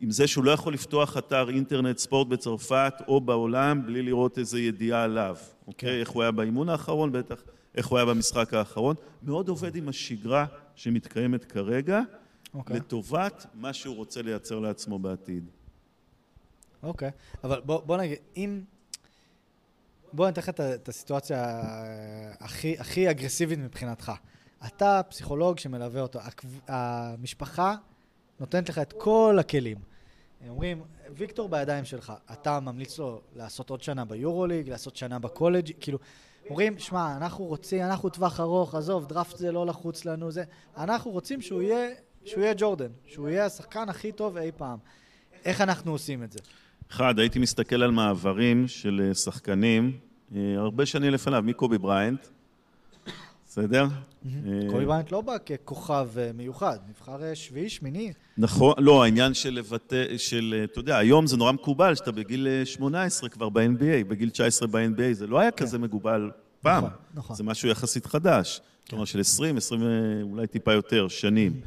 עם 0.00 0.10
זה 0.10 0.26
שהוא 0.26 0.44
לא 0.44 0.50
יכול 0.50 0.74
לפתוח 0.74 1.16
אתר 1.16 1.48
אינטרנט 1.48 1.98
ספורט 1.98 2.28
בצרפת 2.28 2.94
או 3.08 3.20
בעולם 3.20 3.86
בלי 3.86 4.02
לראות 4.02 4.38
איזה 4.38 4.60
ידיעה 4.60 5.04
עליו, 5.04 5.36
אוקיי? 5.66 5.90
כן. 5.90 6.00
איך 6.00 6.10
הוא 6.10 6.22
היה 6.22 6.30
באימון 6.30 6.68
האחרון, 6.68 7.12
בטח 7.12 7.42
איך 7.74 7.86
הוא 7.86 7.98
היה 7.98 8.06
במשחק 8.06 8.54
האחרון. 8.54 8.96
מאוד 9.22 9.48
עובד 9.48 9.76
עם 9.76 9.88
השגרה 9.88 10.46
שמתקיימת 10.74 11.44
כרגע, 11.44 12.00
אוקיי. 12.54 12.76
לטובת 12.76 13.46
מה 13.54 13.72
שהוא 13.72 13.96
רוצה 13.96 14.22
לייצר 14.22 14.58
לעצמו 14.58 14.98
בעתיד. 14.98 15.50
אוקיי, 16.82 17.10
אבל 17.44 17.60
בוא, 17.64 17.80
בוא 17.80 17.96
נגיד, 17.96 18.18
אם... 18.36 18.60
בוא 20.12 20.24
אני 20.24 20.32
אתן 20.32 20.40
לך 20.40 20.48
את 20.48 20.88
הסיטואציה 20.88 21.62
הכי, 22.40 22.78
הכי 22.78 23.10
אגרסיבית 23.10 23.58
מבחינתך. 23.58 24.12
אתה 24.66 25.00
פסיכולוג 25.08 25.58
שמלווה 25.58 26.02
אותו, 26.02 26.18
המשפחה 26.68 27.74
נותנת 28.40 28.68
לך 28.68 28.78
את 28.78 28.94
כל 28.98 29.36
הכלים. 29.40 29.76
הם 30.40 30.50
אומרים, 30.50 30.82
ויקטור 31.10 31.48
בידיים 31.48 31.84
שלך, 31.84 32.12
אתה 32.32 32.60
ממליץ 32.60 32.98
לו 32.98 33.20
לעשות 33.36 33.70
עוד 33.70 33.82
שנה 33.82 34.04
ביורוליג, 34.04 34.68
לעשות 34.68 34.96
שנה 34.96 35.18
בקולג', 35.18 35.70
כאילו, 35.80 35.98
אומרים, 36.50 36.78
שמע, 36.78 37.16
אנחנו 37.16 37.44
רוצים, 37.44 37.82
אנחנו 37.82 38.08
טווח 38.08 38.40
ארוך, 38.40 38.74
עזוב, 38.74 39.06
דראפט 39.06 39.36
זה 39.36 39.52
לא 39.52 39.66
לחוץ 39.66 40.04
לנו, 40.04 40.30
זה, 40.30 40.44
אנחנו 40.76 41.10
רוצים 41.10 41.42
שהוא 41.42 41.62
יהיה, 41.62 41.88
שהוא 42.24 42.42
יהיה 42.42 42.54
ג'ורדן, 42.56 42.90
שהוא 43.06 43.28
יהיה 43.28 43.44
השחקן 43.44 43.88
הכי 43.88 44.12
טוב 44.12 44.36
אי 44.36 44.52
פעם. 44.56 44.78
איך 45.44 45.60
אנחנו 45.60 45.92
עושים 45.92 46.22
את 46.22 46.32
זה? 46.32 46.38
אחד, 46.90 47.18
הייתי 47.18 47.38
מסתכל 47.38 47.82
על 47.82 47.90
מעברים 47.90 48.68
של 48.68 49.02
אה, 49.08 49.14
שחקנים, 49.14 49.92
אה, 50.36 50.54
הרבה 50.56 50.86
שנים 50.86 51.12
לפניו, 51.12 51.42
מקובי 51.42 51.78
בריינט, 51.78 52.26
בסדר? 53.46 53.86
אה, 54.26 54.30
קובי 54.70 54.86
בריינט 54.86 55.12
לא 55.12 55.20
בא 55.20 55.36
ככוכב 55.38 56.08
מיוחד, 56.34 56.78
נבחר 56.88 57.34
שביעי, 57.34 57.68
שמיני. 57.68 58.12
נכון, 58.38 58.74
לא, 58.78 59.04
העניין 59.04 59.34
של 59.34 59.50
לבטא, 59.50 60.04
של, 60.16 60.64
אתה 60.64 60.78
יודע, 60.78 60.98
היום 60.98 61.26
זה 61.26 61.36
נורא 61.36 61.52
מקובל 61.52 61.94
שאתה 61.94 62.12
בגיל 62.12 62.48
18 62.64 63.28
כבר 63.28 63.48
ב-NBA, 63.48 64.04
בגיל 64.08 64.30
19 64.30 64.68
ב-NBA, 64.68 65.12
זה 65.12 65.26
לא 65.26 65.40
היה 65.40 65.50
כן. 65.50 65.64
כזה 65.64 65.78
מקובל 65.78 66.30
פעם. 66.62 66.84
נכון, 66.84 66.96
נכון. 67.14 67.36
זה 67.36 67.44
משהו 67.44 67.68
יחסית 67.68 68.06
חדש. 68.06 68.60
כלומר, 68.88 69.04
של 69.04 69.20
20, 69.20 69.56
20, 69.56 69.82
אולי 70.22 70.46
טיפה 70.46 70.72
יותר, 70.72 71.08
שנים. 71.08 71.60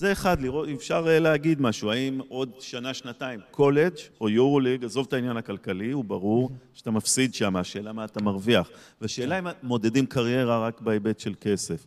זה 0.00 0.12
אחד, 0.12 0.40
לראות, 0.40 0.68
אפשר 0.68 1.04
אה, 1.08 1.18
להגיד 1.18 1.60
משהו, 1.60 1.90
האם 1.90 2.20
עוד 2.28 2.52
שנה, 2.60 2.94
שנתיים, 2.94 3.40
קולג' 3.50 3.92
או 4.20 4.28
יורוליג, 4.28 4.84
עזוב 4.84 5.06
את 5.08 5.12
העניין 5.12 5.36
הכלכלי, 5.36 5.90
הוא 5.90 6.04
ברור 6.04 6.50
שאתה 6.74 6.90
מפסיד 6.90 7.34
שם, 7.34 7.56
השאלה 7.56 7.92
מה 7.92 8.04
אתה 8.04 8.22
מרוויח. 8.22 8.70
והשאלה 9.00 9.38
אם 9.38 9.46
מודדים 9.62 10.06
קריירה 10.06 10.66
רק 10.66 10.80
בהיבט 10.80 11.20
של 11.20 11.34
כסף. 11.40 11.86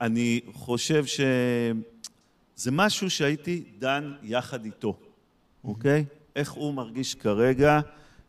אני 0.00 0.40
חושב 0.52 1.04
שזה 1.06 2.70
משהו 2.72 3.10
שהייתי 3.10 3.64
דן 3.78 4.12
יחד 4.22 4.64
איתו, 4.64 4.96
אוקיי? 5.64 6.04
איך 6.36 6.52
הוא 6.52 6.74
מרגיש 6.74 7.14
כרגע 7.14 7.80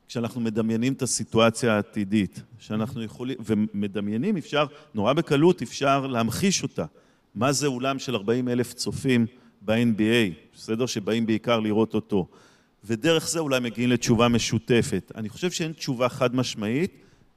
כשאנחנו 0.07 0.41
מדמיינים 0.41 0.93
את 0.93 1.01
הסיטואציה 1.01 1.75
העתידית, 1.75 2.41
שאנחנו 2.59 3.03
יכולים, 3.03 3.37
ומדמיינים 3.45 4.37
אפשר, 4.37 4.65
נורא 4.93 5.13
בקלות 5.13 5.61
אפשר 5.61 6.07
להמחיש 6.07 6.63
אותה. 6.63 6.85
מה 7.37 7.51
זה 7.51 7.67
אולם 7.67 7.99
של 7.99 8.15
40 8.15 8.49
אלף 8.49 8.73
צופים 8.73 9.25
ב-NBA, 9.61 10.33
בסדר? 10.55 10.85
שבאים 10.85 11.25
בעיקר 11.25 11.59
לראות 11.59 11.93
אותו. 11.93 12.27
ודרך 12.83 13.27
זה 13.27 13.39
אולי 13.39 13.59
מגיעים 13.59 13.89
לתשובה 13.89 14.27
משותפת. 14.27 15.11
אני 15.15 15.29
חושב 15.29 15.51
שאין 15.51 15.73
תשובה 15.73 16.09
חד 16.09 16.35
משמעית, 16.35 16.91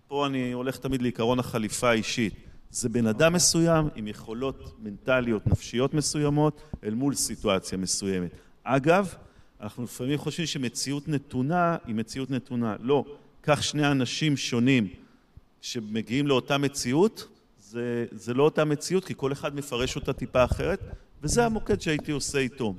פה 0.09 0.27
אני 0.27 0.53
הולך 0.53 0.77
תמיד 0.77 1.03
לעיקרון 1.03 1.39
החליפה 1.39 1.91
האישית. 1.91 2.35
זה 2.71 2.89
בן 2.89 3.07
אדם 3.07 3.33
מסוים 3.33 3.89
עם 3.95 4.09
יכולות 4.09 4.77
מנטליות, 4.83 5.47
נפשיות 5.47 5.95
מסוימות, 5.95 6.63
אל 6.85 6.95
מול 6.95 7.15
סיטואציה 7.15 7.79
מסוימת. 7.79 8.31
אגב, 8.65 9.15
אנחנו 9.61 9.85
לפעמים 9.85 10.19
חושבים 10.19 10.47
שמציאות 10.47 11.09
נתונה 11.09 11.77
היא 11.87 11.95
מציאות 11.95 12.31
נתונה. 12.31 12.77
לא, 12.81 13.05
קח 13.41 13.63
שני 13.63 13.91
אנשים 13.91 14.37
שונים 14.37 14.89
שמגיעים 15.61 16.27
לאותה 16.27 16.59
מציאות, 16.59 17.40
זה, 17.71 18.07
זה 18.13 18.35
לא 18.35 18.43
אותה 18.43 18.65
מציאות, 18.65 19.05
כי 19.05 19.15
כל 19.17 19.33
אחד 19.33 19.55
מפרש 19.55 19.97
אותה 19.97 20.13
טיפה 20.13 20.45
אחרת, 20.45 20.81
וזה 21.23 21.45
המוקד 21.45 21.81
שהייתי 21.81 22.13
עושה 22.13 22.39
איתו. 22.39 22.75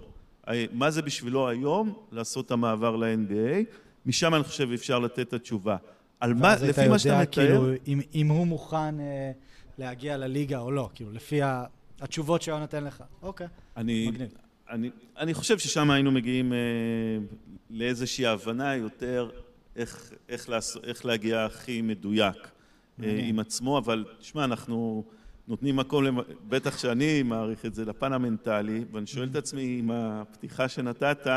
מה 0.71 0.91
זה 0.91 1.01
בשבילו 1.01 1.49
היום 1.49 1.93
לעשות 2.11 2.45
את 2.45 2.51
המעבר 2.51 2.95
ל-NBA? 2.95 3.65
משם 4.05 4.35
אני 4.35 4.43
חושב 4.43 4.71
אפשר 4.71 4.99
לתת 4.99 5.19
את 5.19 5.33
התשובה. 5.33 5.77
על 6.19 6.33
מה, 6.33 6.55
לפי 6.55 6.87
מה 6.87 6.99
שאתה 6.99 7.21
מתאר... 7.21 7.47
כאילו, 7.47 7.71
אם, 7.87 8.01
אם 8.15 8.27
הוא 8.27 8.47
מוכן 8.47 8.99
אה, 8.99 9.31
להגיע 9.77 10.17
לליגה 10.17 10.59
או 10.59 10.71
לא, 10.71 10.89
כאילו, 10.95 11.11
לפי 11.11 11.41
ה, 11.41 11.63
התשובות 12.01 12.41
שהוא 12.41 12.59
נותן 12.59 12.83
לך. 12.83 13.03
אוקיי, 13.21 13.47
אני, 13.77 14.07
מגניב. 14.07 14.29
אני, 14.69 14.89
אני 15.17 15.33
חושב 15.33 15.59
ששם 15.59 15.91
היינו 15.91 16.11
מגיעים 16.11 16.53
אה, 16.53 16.57
לאיזושהי 17.69 18.25
הבנה 18.25 18.75
יותר 18.75 19.29
איך, 19.75 20.13
איך, 20.29 20.49
לעש, 20.49 20.77
איך 20.83 21.05
להגיע 21.05 21.45
הכי 21.45 21.81
מדויק. 21.81 22.51
אה, 23.03 23.19
עם 23.23 23.39
עצמו, 23.39 23.77
אבל 23.77 24.05
תשמע, 24.19 24.43
אנחנו 24.43 25.03
נותנים 25.47 25.75
מקום, 25.75 26.03
בטח 26.47 26.77
שאני 26.77 27.23
מעריך 27.23 27.65
את 27.65 27.75
זה, 27.75 27.85
לפן 27.85 28.13
המנטלי, 28.13 28.85
ואני 28.91 29.07
שואל 29.07 29.29
את 29.31 29.35
עצמי 29.35 29.79
עם 29.79 29.91
הפתיחה 29.91 30.67
שנתת, 30.67 31.27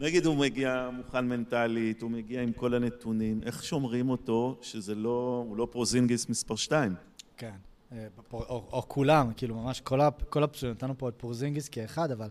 נגיד 0.00 0.26
הוא 0.26 0.36
מגיע 0.36 0.90
מוכן 0.92 1.28
מנטלית, 1.28 2.02
הוא 2.02 2.10
מגיע 2.10 2.42
עם 2.42 2.52
כל 2.52 2.74
הנתונים, 2.74 3.40
איך 3.42 3.64
שומרים 3.64 4.10
אותו 4.10 4.58
שזה 4.62 4.94
לא, 4.94 5.44
הוא 5.48 5.56
לא 5.56 5.68
פרוזינגיס 5.70 6.28
מספר 6.28 6.56
2? 6.56 6.94
כן, 7.36 7.54
אה, 7.92 8.06
או, 8.32 8.38
או, 8.38 8.68
או 8.72 8.88
כולם, 8.88 9.32
כאילו 9.36 9.54
ממש 9.54 9.80
כל, 9.80 10.00
כל 10.28 10.42
הפסולים, 10.42 10.74
נתנו 10.74 10.98
פה 10.98 11.08
את 11.08 11.14
פרוזינגיס 11.16 11.68
כאחד, 11.68 12.10
אבל 12.10 12.28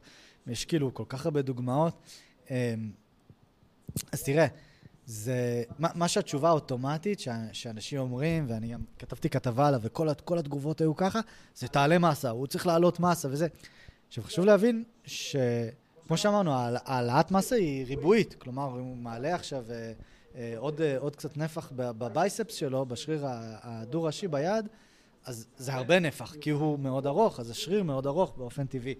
יש 0.47 0.65
כאילו 0.65 0.93
כל 0.93 1.03
כך 1.09 1.25
הרבה 1.25 1.41
דוגמאות. 1.41 2.01
אה, 2.51 2.73
אז 4.11 4.23
תראה, 4.23 4.47
זה, 5.09 5.63
מה, 5.79 5.87
מה 5.95 6.07
שהתשובה 6.07 6.49
האוטומטית 6.49 7.19
שאנשים 7.51 7.99
אומרים, 7.99 8.45
ואני 8.49 8.67
גם 8.67 8.81
כתבתי 8.99 9.29
כתבה 9.29 9.67
עליו, 9.67 9.79
וכל 9.83 10.37
התגובות 10.39 10.81
היו 10.81 10.95
ככה, 10.95 11.19
זה 11.55 11.67
תעלה 11.67 11.99
מסה, 11.99 12.29
הוא 12.29 12.47
צריך 12.47 12.67
לעלות 12.67 12.99
מסה 12.99 13.27
וזה. 13.31 13.47
עכשיו, 14.07 14.23
חשוב 14.23 14.45
להבין 14.45 14.83
שכמו 15.05 16.17
שאמרנו, 16.17 16.51
העלאת 16.85 17.31
מסה 17.31 17.55
היא 17.55 17.85
ריבועית, 17.85 18.33
כלומר, 18.33 18.63
הוא 18.63 18.97
מעלה 18.97 19.35
עכשיו 19.35 19.65
אה, 19.71 19.93
אה, 20.35 20.53
עוד, 20.57 20.81
אה, 20.81 20.97
עוד 20.97 21.15
קצת 21.15 21.37
נפח 21.37 21.71
בבייספס 21.75 22.53
שלו, 22.53 22.85
בשריר 22.85 23.25
הדו-ראשי 23.61 24.27
ביד, 24.27 24.67
אז 25.25 25.47
זה 25.57 25.73
הרבה 25.73 25.99
נפח, 25.99 26.35
כי 26.41 26.49
הוא 26.49 26.79
מאוד 26.79 27.07
ארוך, 27.07 27.39
אז 27.39 27.49
השריר 27.49 27.83
מאוד 27.83 28.07
ארוך 28.07 28.33
באופן 28.37 28.65
טבעי. 28.65 28.95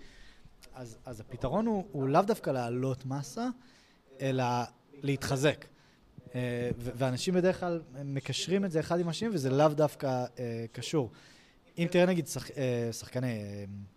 אז, 0.74 0.98
אז 1.06 1.20
הפתרון 1.20 1.66
הוא, 1.66 1.84
הוא 1.92 2.10
לאו 2.10 2.22
דווקא 2.22 2.50
להעלות 2.50 3.06
מסה, 3.06 3.48
אלא 4.22 4.44
להתחזק. 5.02 5.66
אה, 6.36 6.70
ואנשים 6.78 7.34
בדרך 7.34 7.60
כלל 7.60 7.82
מקשרים 8.06 8.66
את 8.66 8.72
זה 8.72 8.80
אחד 8.80 9.00
עם 9.00 9.10
השני, 9.10 9.30
וזה 9.34 9.50
לאו 9.50 9.68
דווקא 9.68 10.26
אה, 10.40 10.66
קשור. 10.72 11.12
אם 11.78 11.88
תראה 11.92 12.06
נגיד 12.06 12.28
שח, 12.28 12.52
אה, 12.52 12.90
שחקני, 12.92 13.40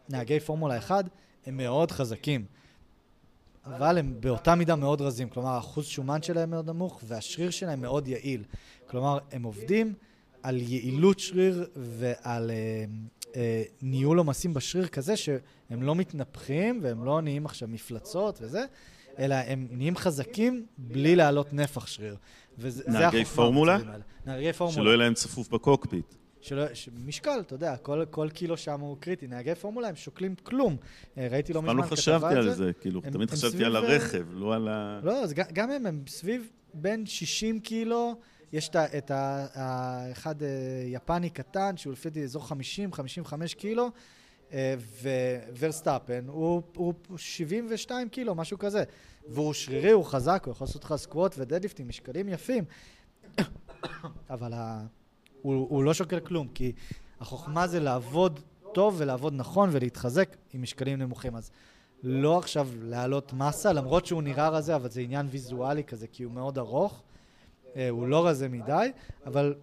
נהגי 0.08 0.40
פורמולה 0.40 0.78
1, 0.78 1.04
הם 1.46 1.56
מאוד 1.56 1.90
חזקים, 1.90 2.44
אבל 3.64 3.98
הם 3.98 4.14
באותה 4.20 4.54
מידה 4.54 4.76
מאוד 4.76 5.00
רזים. 5.00 5.28
כלומר, 5.28 5.58
אחוז 5.58 5.86
שומן 5.86 6.22
שלהם 6.22 6.50
מאוד 6.50 6.70
נמוך, 6.70 7.00
והשריר 7.06 7.50
שלהם 7.50 7.80
מאוד 7.80 8.08
יעיל. 8.08 8.44
כלומר, 8.86 9.18
הם 9.32 9.42
עובדים 9.42 9.94
על 10.42 10.60
יעילות 10.60 11.18
שריר 11.18 11.68
ועל 11.76 12.50
אה, 12.50 12.84
אה, 13.36 13.62
ניהול 13.82 14.18
עומסים 14.18 14.54
בשריר 14.54 14.86
כזה 14.86 15.16
שהם 15.16 15.82
לא 15.82 15.94
מתנפחים 15.94 16.80
והם 16.82 17.04
לא 17.04 17.20
נהיים 17.20 17.46
עכשיו 17.46 17.68
מפלצות 17.68 18.38
וזה, 18.42 18.64
אלא 19.18 19.34
הם 19.34 19.66
נהיים 19.70 19.96
חזקים 19.96 20.66
בלי 20.78 21.16
להעלות 21.16 21.52
נפח 21.52 21.86
שריר. 21.86 22.16
נהגי 22.86 23.24
פורמולה? 23.24 23.78
נהגי 24.26 24.52
פורמולה. 24.52 24.74
שלא 24.74 24.90
יהיה 24.90 24.96
להם 24.96 25.14
צפוף 25.14 25.48
בקוקפיט. 25.48 26.14
שלא, 26.40 26.64
משקל, 27.04 27.40
אתה 27.40 27.54
יודע, 27.54 27.76
כל, 27.76 28.04
כל 28.10 28.28
קילו 28.32 28.56
שם 28.56 28.80
הוא 28.80 28.96
קריטי. 29.00 29.26
נהגי 29.26 29.54
פורמולה 29.54 29.88
הם 29.88 29.96
שוקלים 29.96 30.34
כלום. 30.34 30.76
אה, 31.18 31.28
ראיתי 31.30 31.52
לא 31.52 31.62
מזמן 31.62 31.82
כתבה 31.82 31.90
על 31.90 31.96
זה. 31.96 32.20
פעם 32.20 32.22
לא 32.22 32.26
חשבתי 32.26 32.48
על 32.48 32.54
זה, 32.54 32.72
כאילו, 32.80 33.00
הם, 33.04 33.10
תמיד 33.12 33.28
הם 33.28 33.36
חשבתי. 33.36 33.64
על 33.64 33.76
הרכב, 33.76 34.26
לא 34.32 34.54
על 34.54 34.68
ה... 34.68 35.00
לא, 35.02 35.22
אז 35.22 35.32
גם 35.32 35.70
הם, 35.70 35.86
הם 35.86 36.02
סביב 36.06 36.50
בין 36.74 37.06
60 37.06 37.60
קילו, 37.60 38.14
יש 38.52 38.70
את 38.74 39.10
האחד 39.14 40.42
אה, 40.42 40.48
יפני 40.86 41.30
קטן, 41.30 41.76
שהוא 41.76 41.92
לפי 41.92 42.10
דעתי 42.10 42.24
אזור 42.24 42.44
50-55 42.92 43.54
קילו, 43.56 43.84
אה, 43.84 43.90
וורסטאפן 45.60 46.24
הוא, 46.28 46.62
הוא 46.76 46.94
72 47.16 48.08
קילו, 48.08 48.34
משהו 48.34 48.58
כזה. 48.58 48.84
והוא 49.28 49.52
שרירי, 49.52 49.90
הוא 49.90 50.04
חזק, 50.04 50.42
הוא 50.46 50.52
יכול 50.52 50.64
לעשות 50.64 50.84
לך 50.84 50.94
squat 50.96 51.34
ו 51.38 51.43
deadlift 51.43 51.80
עם 51.80 51.88
משקלים 51.88 52.28
יפים. 52.28 52.64
אבל 54.30 54.52
הוא, 55.42 55.66
הוא 55.70 55.84
לא 55.84 55.94
שוקל 55.94 56.20
כלום, 56.20 56.48
כי 56.48 56.72
החוכמה 57.20 57.66
זה 57.66 57.80
לעבוד 57.80 58.40
טוב 58.74 58.94
ולעבוד 58.98 59.34
נכון 59.36 59.68
ולהתחזק 59.72 60.36
עם 60.52 60.62
משקלים 60.62 60.98
נמוכים. 60.98 61.36
אז 61.36 61.50
לא 62.02 62.38
עכשיו 62.38 62.68
להעלות 62.82 63.32
מסה, 63.32 63.72
למרות 63.72 64.06
שהוא 64.06 64.22
נראה 64.22 64.48
רזה, 64.48 64.76
אבל 64.76 64.90
זה 64.90 65.00
עניין 65.00 65.26
ויזואלי 65.30 65.84
כזה, 65.84 66.06
כי 66.06 66.22
הוא 66.22 66.32
מאוד 66.32 66.58
ארוך. 66.58 67.02
אה, 67.76 67.88
הוא 67.88 68.06
לא 68.08 68.26
רזה 68.26 68.48
מדי, 68.48 68.92
אבל 69.26 69.54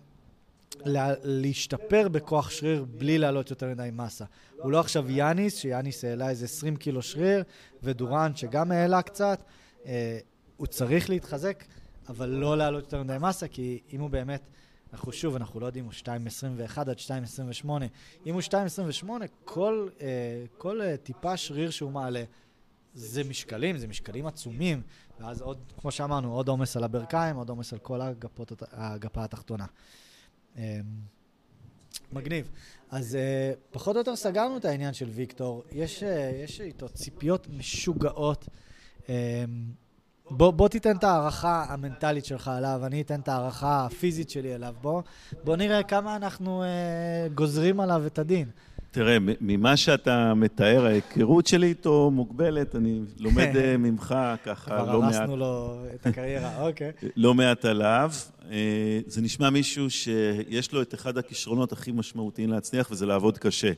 לה, 0.86 1.14
להשתפר 1.24 2.08
בכוח 2.08 2.50
שריר 2.50 2.86
בלי 2.90 3.18
להעלות 3.18 3.50
יותר 3.50 3.70
מדי 3.70 3.90
מסה. 3.94 4.26
הוא 4.58 4.72
לא 4.72 4.80
עכשיו 4.80 5.12
יאניס, 5.12 5.58
שיאניס 5.58 6.06
העלה 6.06 6.30
איזה 6.30 6.46
20 6.46 6.76
קילו 6.76 7.02
שריר, 7.02 7.44
ודורן 7.84 8.36
שגם 8.36 8.72
העלה 8.72 9.02
קצת. 9.02 9.44
אה, 9.86 10.20
הוא 10.58 10.68
צריך 10.68 11.10
להתחזק, 11.10 11.64
אבל 12.10 12.30
לא 12.30 12.58
להעלות 12.58 12.84
יותר 12.84 13.04
מדי 13.04 13.18
מסה, 13.22 13.48
כי 13.48 13.80
אם 13.94 14.02
הוא 14.02 14.10
באמת... 14.10 14.42
אנחנו 14.94 15.12
שוב, 15.12 15.36
אנחנו 15.36 15.60
לא 15.60 15.66
יודעים, 15.66 15.86
הוא 15.86 15.94
2.21 15.94 16.80
עד 16.80 16.90
2.28. 16.90 17.70
אם 18.26 18.34
הוא 18.34 18.42
2.28, 18.42 19.10
כל, 19.46 19.88
אה, 20.02 20.08
כל 20.58 20.82
אה, 20.82 20.98
טיפה 20.98 21.38
שריר 21.38 21.70
שהוא 21.70 21.92
מעלה, 21.92 22.24
זה 22.94 23.24
משקלים, 23.24 23.78
זה 23.78 23.88
משקלים 23.88 24.26
עצומים, 24.26 24.82
ואז 25.20 25.42
עוד, 25.42 25.58
כמו 25.82 25.92
שאמרנו, 25.92 26.34
עוד 26.34 26.48
עומס 26.48 26.78
על 26.78 26.84
הברכיים, 26.84 27.36
עוד 27.36 27.50
עומס 27.50 27.74
על 27.74 27.80
כל 27.80 28.02
הגפות, 28.02 28.64
הגפה 28.72 29.24
התחתונה. 29.24 29.66
אה, 30.58 30.80
מגניב. 32.12 32.50
אז 32.92 33.16
אה, 33.16 33.52
פחות 33.72 33.96
או 33.96 34.00
יותר 34.00 34.16
סגרנו 34.16 34.58
את 34.58 34.66
העניין 34.66 34.94
של 34.94 35.10
ויקטור. 35.10 35.64
יש, 35.72 36.04
אה, 36.04 36.32
יש 36.44 36.62
איתו 36.62 36.90
ציפיות 36.90 37.48
משוגעות. 37.50 38.48
אה, 39.10 39.46
בוא, 40.32 40.52
בוא 40.52 40.68
תיתן 40.68 40.96
את 40.96 41.04
ההערכה 41.04 41.66
המנטלית 41.70 42.26
שלך 42.26 42.48
עליו, 42.48 42.82
אני 42.86 43.02
אתן 43.02 43.20
את 43.20 43.28
ההערכה 43.28 43.86
הפיזית 43.86 44.30
שלי 44.30 44.56
אליו. 44.56 44.76
בוא, 44.82 45.02
בוא 45.44 45.56
נראה 45.56 45.84
כמה 45.84 46.16
אנחנו 46.16 46.64
אה, 46.64 47.28
גוזרים 47.36 47.80
עליו 47.80 48.04
את 48.06 48.20
הדין. 48.20 48.50
תראה, 48.92 49.18
ממה 49.42 49.78
שאתה 49.78 50.34
מתאר, 50.34 50.86
ההיכרות 50.86 51.48
שלי 51.48 51.68
איתו 51.68 52.12
מוגבלת, 52.12 52.76
אני 52.76 53.00
לומד 53.18 53.56
אה, 53.56 53.78
ממך 53.88 54.16
ככה 54.44 54.78
לא 54.78 55.02
מעט... 55.02 55.12
כבר 55.12 55.22
הרסנו 55.22 55.38
לו 55.38 55.82
את 55.96 56.08
הקריירה, 56.08 56.68
אוקיי. 56.68 56.92
לא 57.16 57.34
מעט 57.34 57.66
עליו. 57.66 58.12
אה, 58.52 59.00
זה 59.08 59.22
נשמע 59.22 59.50
מישהו 59.50 59.90
שיש 59.90 60.72
לו 60.72 60.82
את 60.82 60.94
אחד 60.94 61.18
הכישרונות 61.18 61.72
הכי 61.72 61.92
משמעותיים 61.92 62.50
להצליח, 62.50 62.92
וזה 62.92 63.06
לעבוד 63.06 63.38
קשה. 63.38 63.72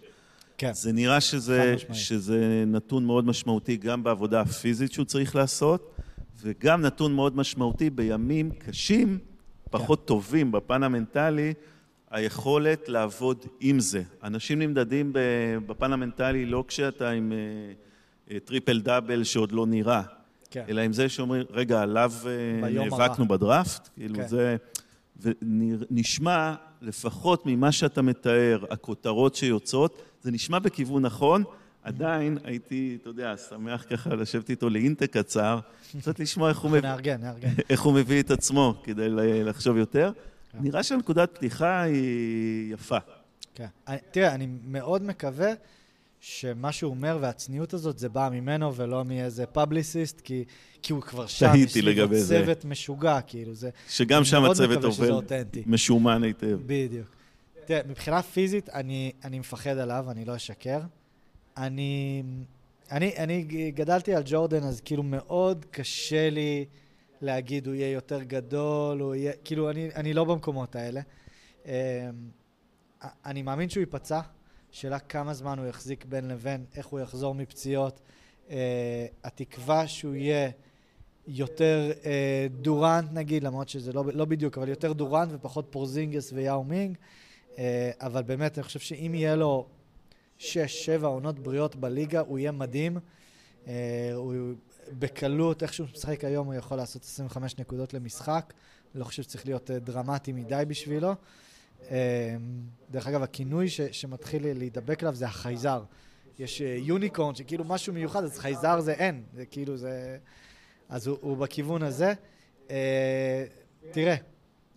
כן. 0.58 0.74
זה 0.74 0.92
נראה 0.92 1.22
שזה, 1.22 1.76
שזה 1.94 2.64
נתון 2.68 3.06
מאוד 3.06 3.26
משמעותי 3.26 3.78
גם 3.78 4.04
בעבודה 4.04 4.42
הפיזית 4.42 4.92
שהוא 4.92 5.06
צריך 5.06 5.36
לעשות, 5.36 5.96
וגם 6.42 6.82
נתון 6.82 7.14
מאוד 7.14 7.38
משמעותי 7.38 7.90
בימים 7.90 8.52
קשים, 8.52 9.18
פחות 9.70 10.00
כן. 10.00 10.06
טובים 10.06 10.52
בפן 10.52 10.84
המנטלי, 10.84 11.54
היכולת 12.12 12.90
לעבוד 12.90 13.46
עם 13.60 13.80
זה. 13.80 14.04
אנשים 14.24 14.60
נמדדים 14.60 15.14
בפן 15.66 15.94
המנטלי 15.94 16.46
לא 16.46 16.64
כשאתה 16.68 17.10
עם 17.10 17.32
אה, 17.32 17.38
אה, 18.34 18.40
triple 18.40 18.82
double 18.82 19.24
שעוד 19.24 19.52
לא 19.52 19.66
נראה, 19.66 20.02
כן. 20.52 20.64
אלא 20.70 20.82
עם 20.82 20.94
זה 20.94 21.10
שאומרים, 21.10 21.44
רגע, 21.50 21.82
עליו 21.82 22.12
אה, 22.26 22.70
נאבקנו 22.70 23.28
בדראפט, 23.28 23.90
כאילו 23.96 24.16
כן. 24.16 24.28
זה... 24.28 24.56
ונשמע, 25.22 26.54
לפחות 26.82 27.46
ממה 27.46 27.72
שאתה 27.72 28.02
מתאר, 28.02 28.66
הכותרות 28.70 29.36
שיוצאות, 29.36 30.02
זה 30.22 30.32
נשמע 30.32 30.60
בכיוון 30.60 31.06
נכון, 31.06 31.44
עדיין 31.84 32.38
הייתי, 32.44 32.98
אתה 33.02 33.10
יודע, 33.10 33.38
שמח 33.38 33.86
ככה 33.90 34.16
לשבת 34.16 34.50
איתו 34.50 34.70
לאינטק 34.70 35.18
קצר, 35.18 35.60
קצת 36.00 36.20
לשמוע 36.20 36.50
איך 36.50 36.60
הוא, 36.60 36.78
נארגן, 36.78 37.22
נארגן. 37.22 37.50
איך 37.70 37.82
הוא 37.82 37.94
מביא 37.94 38.20
את 38.20 38.32
עצמו 38.32 38.74
כדי 38.84 39.10
לחשוב 39.44 39.78
יותר. 39.78 40.12
נראה 40.54 40.84
שהנקודת 40.84 41.36
פתיחה 41.36 41.82
היא 41.82 42.74
יפה. 42.74 42.98
כן. 43.56 43.66
תראה, 44.12 44.36
אני 44.36 44.48
מאוד 44.64 45.04
מקווה 45.04 45.54
שמה 46.20 46.72
שהוא 46.72 46.92
אומר 46.92 47.18
והצניעות 47.22 47.74
הזאת 47.74 48.00
זה 48.00 48.10
בא 48.10 48.30
ממנו 48.32 48.76
ולא 48.76 49.06
מאיזה 49.06 49.46
פאבליסיסט, 49.46 50.22
כי, 50.22 50.44
כי 50.82 50.94
הוא 50.94 51.02
כבר 51.02 51.28
שם, 51.28 51.52
יש 51.56 51.76
לי 51.76 52.08
צוות 52.28 52.66
משוגע, 52.66 53.22
כאילו 53.22 53.54
זה... 53.54 53.70
שגם 53.90 54.24
שם 54.24 54.44
הצוות 54.44 54.84
עובד 54.84 55.08
משומן 55.66 56.24
היטב. 56.24 56.60
בדיוק. 56.66 57.08
תראה, 57.66 57.82
מבחינה 57.88 58.22
פיזית, 58.22 58.70
אני, 58.70 59.12
אני 59.24 59.40
מפחד 59.40 59.78
עליו, 59.78 60.06
אני 60.12 60.26
לא 60.26 60.36
אשקר. 60.36 60.80
אני, 61.58 62.24
אני, 62.92 63.18
אני 63.18 63.44
גדלתי 63.76 64.16
על 64.16 64.24
ג'ורדן, 64.26 64.64
אז 64.64 64.82
כאילו 64.82 65.04
מאוד 65.04 65.66
קשה 65.72 66.30
לי 66.30 66.66
להגיד 67.22 67.68
הוא 67.68 67.76
יהיה 67.76 67.92
יותר 67.92 68.24
גדול, 68.24 69.00
הוא 69.00 69.16
יהיה, 69.16 69.34
כאילו 69.44 69.70
אני, 69.70 69.90
אני 69.96 70.14
לא 70.14 70.24
במקומות 70.24 70.76
האלה. 70.76 71.02
אמ, 71.66 71.72
אני 73.26 73.42
מאמין 73.42 73.70
שהוא 73.70 73.82
ייפצע, 73.82 74.22
שאלה 74.72 75.00
כמה 75.00 75.34
זמן 75.34 75.60
הוא 75.60 75.68
יחזיק 75.68 76.06
בין 76.06 76.28
לבין, 76.28 76.66
איך 76.76 76.86
הוא 76.86 77.00
יחזור 77.00 77.36
מפציעות. 77.36 78.00
Uh, 78.48 78.54
התקווה 79.24 79.88
שהוא 79.88 80.16
יהיה 80.16 80.50
יותר 81.28 81.92
uh, 82.02 82.06
דורנט 82.62 83.12
נגיד, 83.12 83.44
למרות 83.44 83.70
שזה 83.70 83.94
לא, 83.94 84.04
לא 84.14 84.26
בדיוק, 84.26 84.58
אבל 84.58 84.70
יותר 84.70 84.94
דורנט 84.94 85.32
ופחות 85.34 85.68
פורזינגס 85.70 86.32
ויאו 86.34 86.64
מינג. 86.64 86.98
Uh, 87.56 87.60
אבל 88.00 88.24
באמת, 88.24 88.58
אני 88.58 88.64
חושב 88.64 88.80
שאם 88.80 89.12
יהיה 89.16 89.36
לו 89.36 89.68
שש, 90.38 90.86
שבע 90.86 91.08
עונות 91.08 91.40
בריאות 91.40 91.76
בליגה, 91.76 92.20
הוא 92.20 92.40
יהיה 92.40 92.52
מדהים. 92.52 92.98
הוא 94.16 94.34
בקלות, 95.00 95.64
איך 95.64 95.74
שהוא 95.74 95.88
משחק 95.94 96.24
היום, 96.24 96.48
הוא 96.48 96.54
יכול 96.54 96.78
לעשות 96.78 97.04
25 97.04 97.58
נקודות 97.60 97.94
למשחק. 97.94 98.54
לא 98.96 99.04
חושב 99.04 99.24
שצריך 99.24 99.46
להיות 99.46 99.70
uh, 99.70 99.74
דרמטי 99.74 100.32
מדי 100.32 100.64
בשבילו. 100.68 101.16
Uh, 101.80 101.84
דרך 102.92 103.08
אגב, 103.08 103.24
הכינוי 103.24 103.70
ש, 103.70 103.82
שמתחיל 103.82 104.58
להידבק 104.58 105.04
עליו 105.04 105.16
זה 105.16 105.26
החייזר. 105.26 105.84
יש 106.40 106.62
יוניקורן, 106.62 107.36
שכאילו 107.36 107.64
משהו 107.64 107.94
מיוחד, 107.94 108.24
אז 108.24 108.40
חייזר 108.40 108.82
זה 108.82 108.94
אין. 108.94 109.24
זה 109.34 109.46
כאילו 109.46 109.78
זה... 109.78 110.18
אז 110.90 111.08
הוא, 111.08 111.18
הוא 111.22 111.38
בכיוון 111.38 111.84
הזה. 111.84 112.14
תראה, 113.92 114.16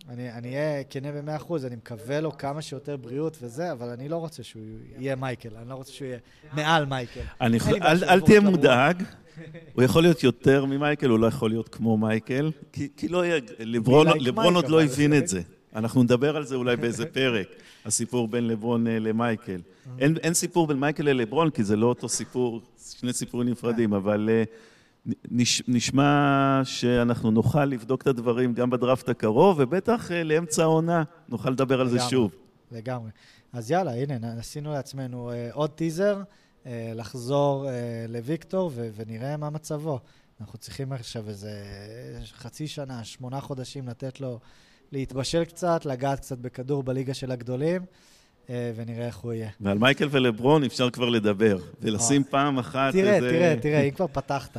אני 0.09 0.55
אהיה 0.55 0.83
כנה 0.83 1.11
במאה 1.11 1.35
אחוז, 1.35 1.65
אני 1.65 1.75
מקווה 1.75 2.21
לו 2.21 2.37
כמה 2.37 2.61
שיותר 2.61 2.97
בריאות 2.97 3.37
וזה, 3.41 3.71
אבל 3.71 3.89
אני 3.89 4.09
לא 4.09 4.15
רוצה 4.15 4.43
שהוא 4.43 4.63
יהיה 4.97 5.15
מייקל, 5.15 5.49
אני 5.61 5.69
לא 5.69 5.75
רוצה 5.75 5.91
שהוא 5.91 6.07
יהיה 6.07 6.17
מעל 6.53 6.85
מייקל. 6.85 7.21
אל, 7.41 8.21
תהיה 8.21 8.39
מודאג, 8.39 9.03
הוא 9.73 9.83
יכול 9.83 10.01
להיות 10.01 10.23
יותר 10.23 10.65
ממייקל, 10.65 11.09
הוא 11.09 11.19
לא 11.19 11.27
יכול 11.27 11.49
להיות 11.49 11.69
כמו 11.69 11.97
מייקל, 11.97 12.51
כי, 12.97 13.07
לא 13.09 13.25
יהיה, 13.25 13.39
לברון, 13.59 14.55
עוד 14.55 14.69
לא 14.69 14.83
הבין 14.83 15.13
את 15.17 15.27
זה. 15.27 15.41
אנחנו 15.75 16.03
נדבר 16.03 16.35
על 16.35 16.45
זה 16.45 16.55
אולי 16.55 16.75
באיזה 16.75 17.05
פרק, 17.05 17.47
הסיפור 17.85 18.27
בין 18.27 18.47
לברון 18.47 18.87
אה, 18.87 18.99
למייקל. 18.99 19.61
אין, 19.99 20.17
אין 20.17 20.33
סיפור 20.33 20.67
בין 20.67 20.79
מייקל 20.79 21.03
ללברון, 21.03 21.49
כי 21.49 21.63
זה 21.63 21.75
לא 21.75 21.85
אותו 21.85 22.09
סיפור, 22.09 22.61
שני 22.99 23.13
סיפורים 23.13 23.49
נפרדים, 23.49 23.93
אבל... 23.93 24.29
נש, 25.31 25.63
נשמע 25.67 26.61
שאנחנו 26.63 27.31
נוכל 27.31 27.65
לבדוק 27.65 28.01
את 28.01 28.07
הדברים 28.07 28.53
גם 28.53 28.69
בדראפט 28.69 29.09
הקרוב, 29.09 29.57
ובטח 29.59 30.11
אה, 30.11 30.23
לאמצע 30.23 30.63
העונה 30.63 31.03
נוכל 31.29 31.49
לדבר 31.49 31.81
על 31.81 31.89
זה 31.89 31.99
שוב. 31.99 32.31
לגמרי. 32.71 33.09
אז 33.53 33.71
יאללה, 33.71 33.91
הנה, 33.91 34.39
עשינו 34.39 34.71
לעצמנו 34.71 35.31
uh, 35.31 35.53
עוד 35.53 35.69
טיזר, 35.69 36.21
uh, 36.63 36.67
לחזור 36.95 37.67
לוויקטור 38.09 38.71
ונראה 38.95 39.37
מה 39.37 39.49
מצבו. 39.49 39.99
אנחנו 40.41 40.57
צריכים 40.59 40.91
עכשיו 40.91 41.29
איזה 41.29 41.51
חצי 42.37 42.67
שנה, 42.67 43.03
שמונה 43.03 43.41
חודשים 43.41 43.87
לתת 43.87 44.21
לו 44.21 44.39
להתבשל 44.91 45.45
קצת, 45.45 45.85
לגעת 45.85 46.19
קצת 46.19 46.37
בכדור 46.37 46.83
בליגה 46.83 47.13
של 47.13 47.31
הגדולים. 47.31 47.81
ונראה 48.75 49.05
איך 49.05 49.17
הוא 49.17 49.33
יהיה. 49.33 49.49
ועל 49.61 49.77
מייקל 49.77 50.07
ולברון 50.11 50.63
אפשר 50.63 50.89
כבר 50.89 51.09
לדבר, 51.09 51.57
ולשים 51.81 52.23
פעם 52.23 52.59
אחת 52.59 52.93
תראה, 52.93 53.15
איזה... 53.15 53.29
תראה, 53.29 53.55
תראה, 53.61 53.81
אם 53.81 53.91
כבר 53.91 54.07
פתחת. 54.07 54.57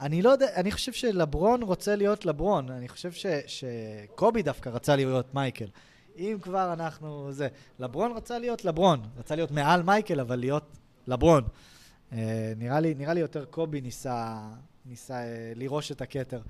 אני 0.00 0.22
לא 0.22 0.30
יודע, 0.30 0.46
אני 0.56 0.72
חושב 0.72 0.92
שלברון 0.92 1.62
רוצה 1.62 1.96
להיות 1.96 2.26
לברון. 2.26 2.70
אני 2.70 2.88
חושב 2.88 3.12
ש, 3.12 3.26
שקובי 3.46 4.42
דווקא 4.42 4.68
רצה 4.68 4.96
להיות 4.96 5.34
מייקל. 5.34 5.68
אם 6.16 6.36
כבר 6.42 6.72
אנחנו... 6.72 7.32
זה... 7.32 7.48
לברון 7.78 8.12
רצה 8.12 8.38
להיות 8.38 8.64
לברון. 8.64 9.00
רצה 9.18 9.34
להיות 9.34 9.50
מעל 9.50 9.82
מייקל, 9.82 10.20
אבל 10.20 10.36
להיות 10.36 10.76
לברון. 11.06 11.44
אה, 12.12 12.52
נראה, 12.56 12.80
לי, 12.80 12.94
נראה 12.94 13.14
לי 13.14 13.20
יותר 13.20 13.44
קובי 13.44 13.80
ניסה, 13.80 14.40
ניסה 14.86 15.14
אה, 15.14 15.52
לראש 15.56 15.92
את 15.92 16.00
הכתר. 16.00 16.40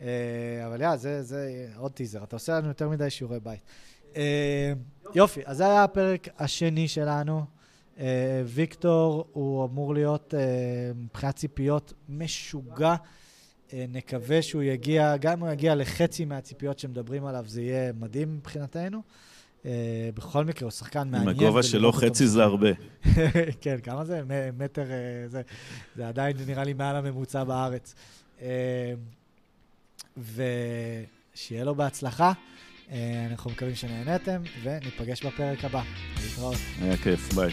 אה, 0.00 0.66
אבל 0.66 0.80
יא, 0.80 0.96
זה, 0.96 1.22
זה 1.22 1.68
עוד 1.76 1.92
טיזר. 1.92 2.22
אתה 2.22 2.36
עושה 2.36 2.58
לנו 2.58 2.68
יותר 2.68 2.88
מדי 2.88 3.10
שיעורי 3.10 3.40
בית. 3.40 3.60
אה, 4.16 4.72
יופי, 5.14 5.40
אז 5.44 5.56
זה 5.56 5.66
היה 5.66 5.84
הפרק 5.84 6.28
השני 6.38 6.88
שלנו. 6.88 7.59
אה, 8.00 8.42
ויקטור 8.44 9.24
הוא 9.32 9.64
אמור 9.64 9.94
להיות 9.94 10.34
אה, 10.34 10.40
מבחינת 10.94 11.36
ציפיות 11.36 11.92
משוגע. 12.08 12.94
אה, 13.72 13.84
נקווה 13.88 14.42
שהוא 14.42 14.62
יגיע, 14.62 15.16
גם 15.16 15.32
אם 15.32 15.40
הוא 15.40 15.50
יגיע 15.50 15.74
לחצי 15.74 16.24
מהציפיות 16.24 16.78
שמדברים 16.78 17.26
עליו, 17.26 17.44
זה 17.46 17.62
יהיה 17.62 17.92
מדהים 17.92 18.36
מבחינתנו. 18.36 19.02
בכל 20.14 20.44
מקרה, 20.44 20.66
הוא 20.66 20.70
שחקן 20.70 21.08
מעניין. 21.10 21.22
עם 21.22 21.28
הגובה 21.28 21.62
שלו 21.62 21.92
חצי 21.92 22.26
זה 22.26 22.42
הרבה. 22.42 22.68
כן, 23.60 23.76
כמה 23.82 24.04
זה? 24.04 24.22
מטר, 24.58 24.84
זה, 25.26 25.42
זה 25.96 26.08
עדיין 26.08 26.36
נראה 26.46 26.64
לי 26.64 26.72
מעל 26.72 26.96
הממוצע 26.96 27.44
בארץ. 27.44 27.94
ושיהיה 30.16 31.64
לו 31.64 31.74
בהצלחה. 31.74 32.32
אנחנו 33.30 33.50
מקווים 33.50 33.74
שנהנתם, 33.74 34.42
וניפגש 34.62 35.24
בפרק 35.26 35.64
הבא. 35.64 35.82
להתראות. 36.22 36.56
היה 36.82 36.96
כיף, 36.96 37.32
ביי. 37.32 37.52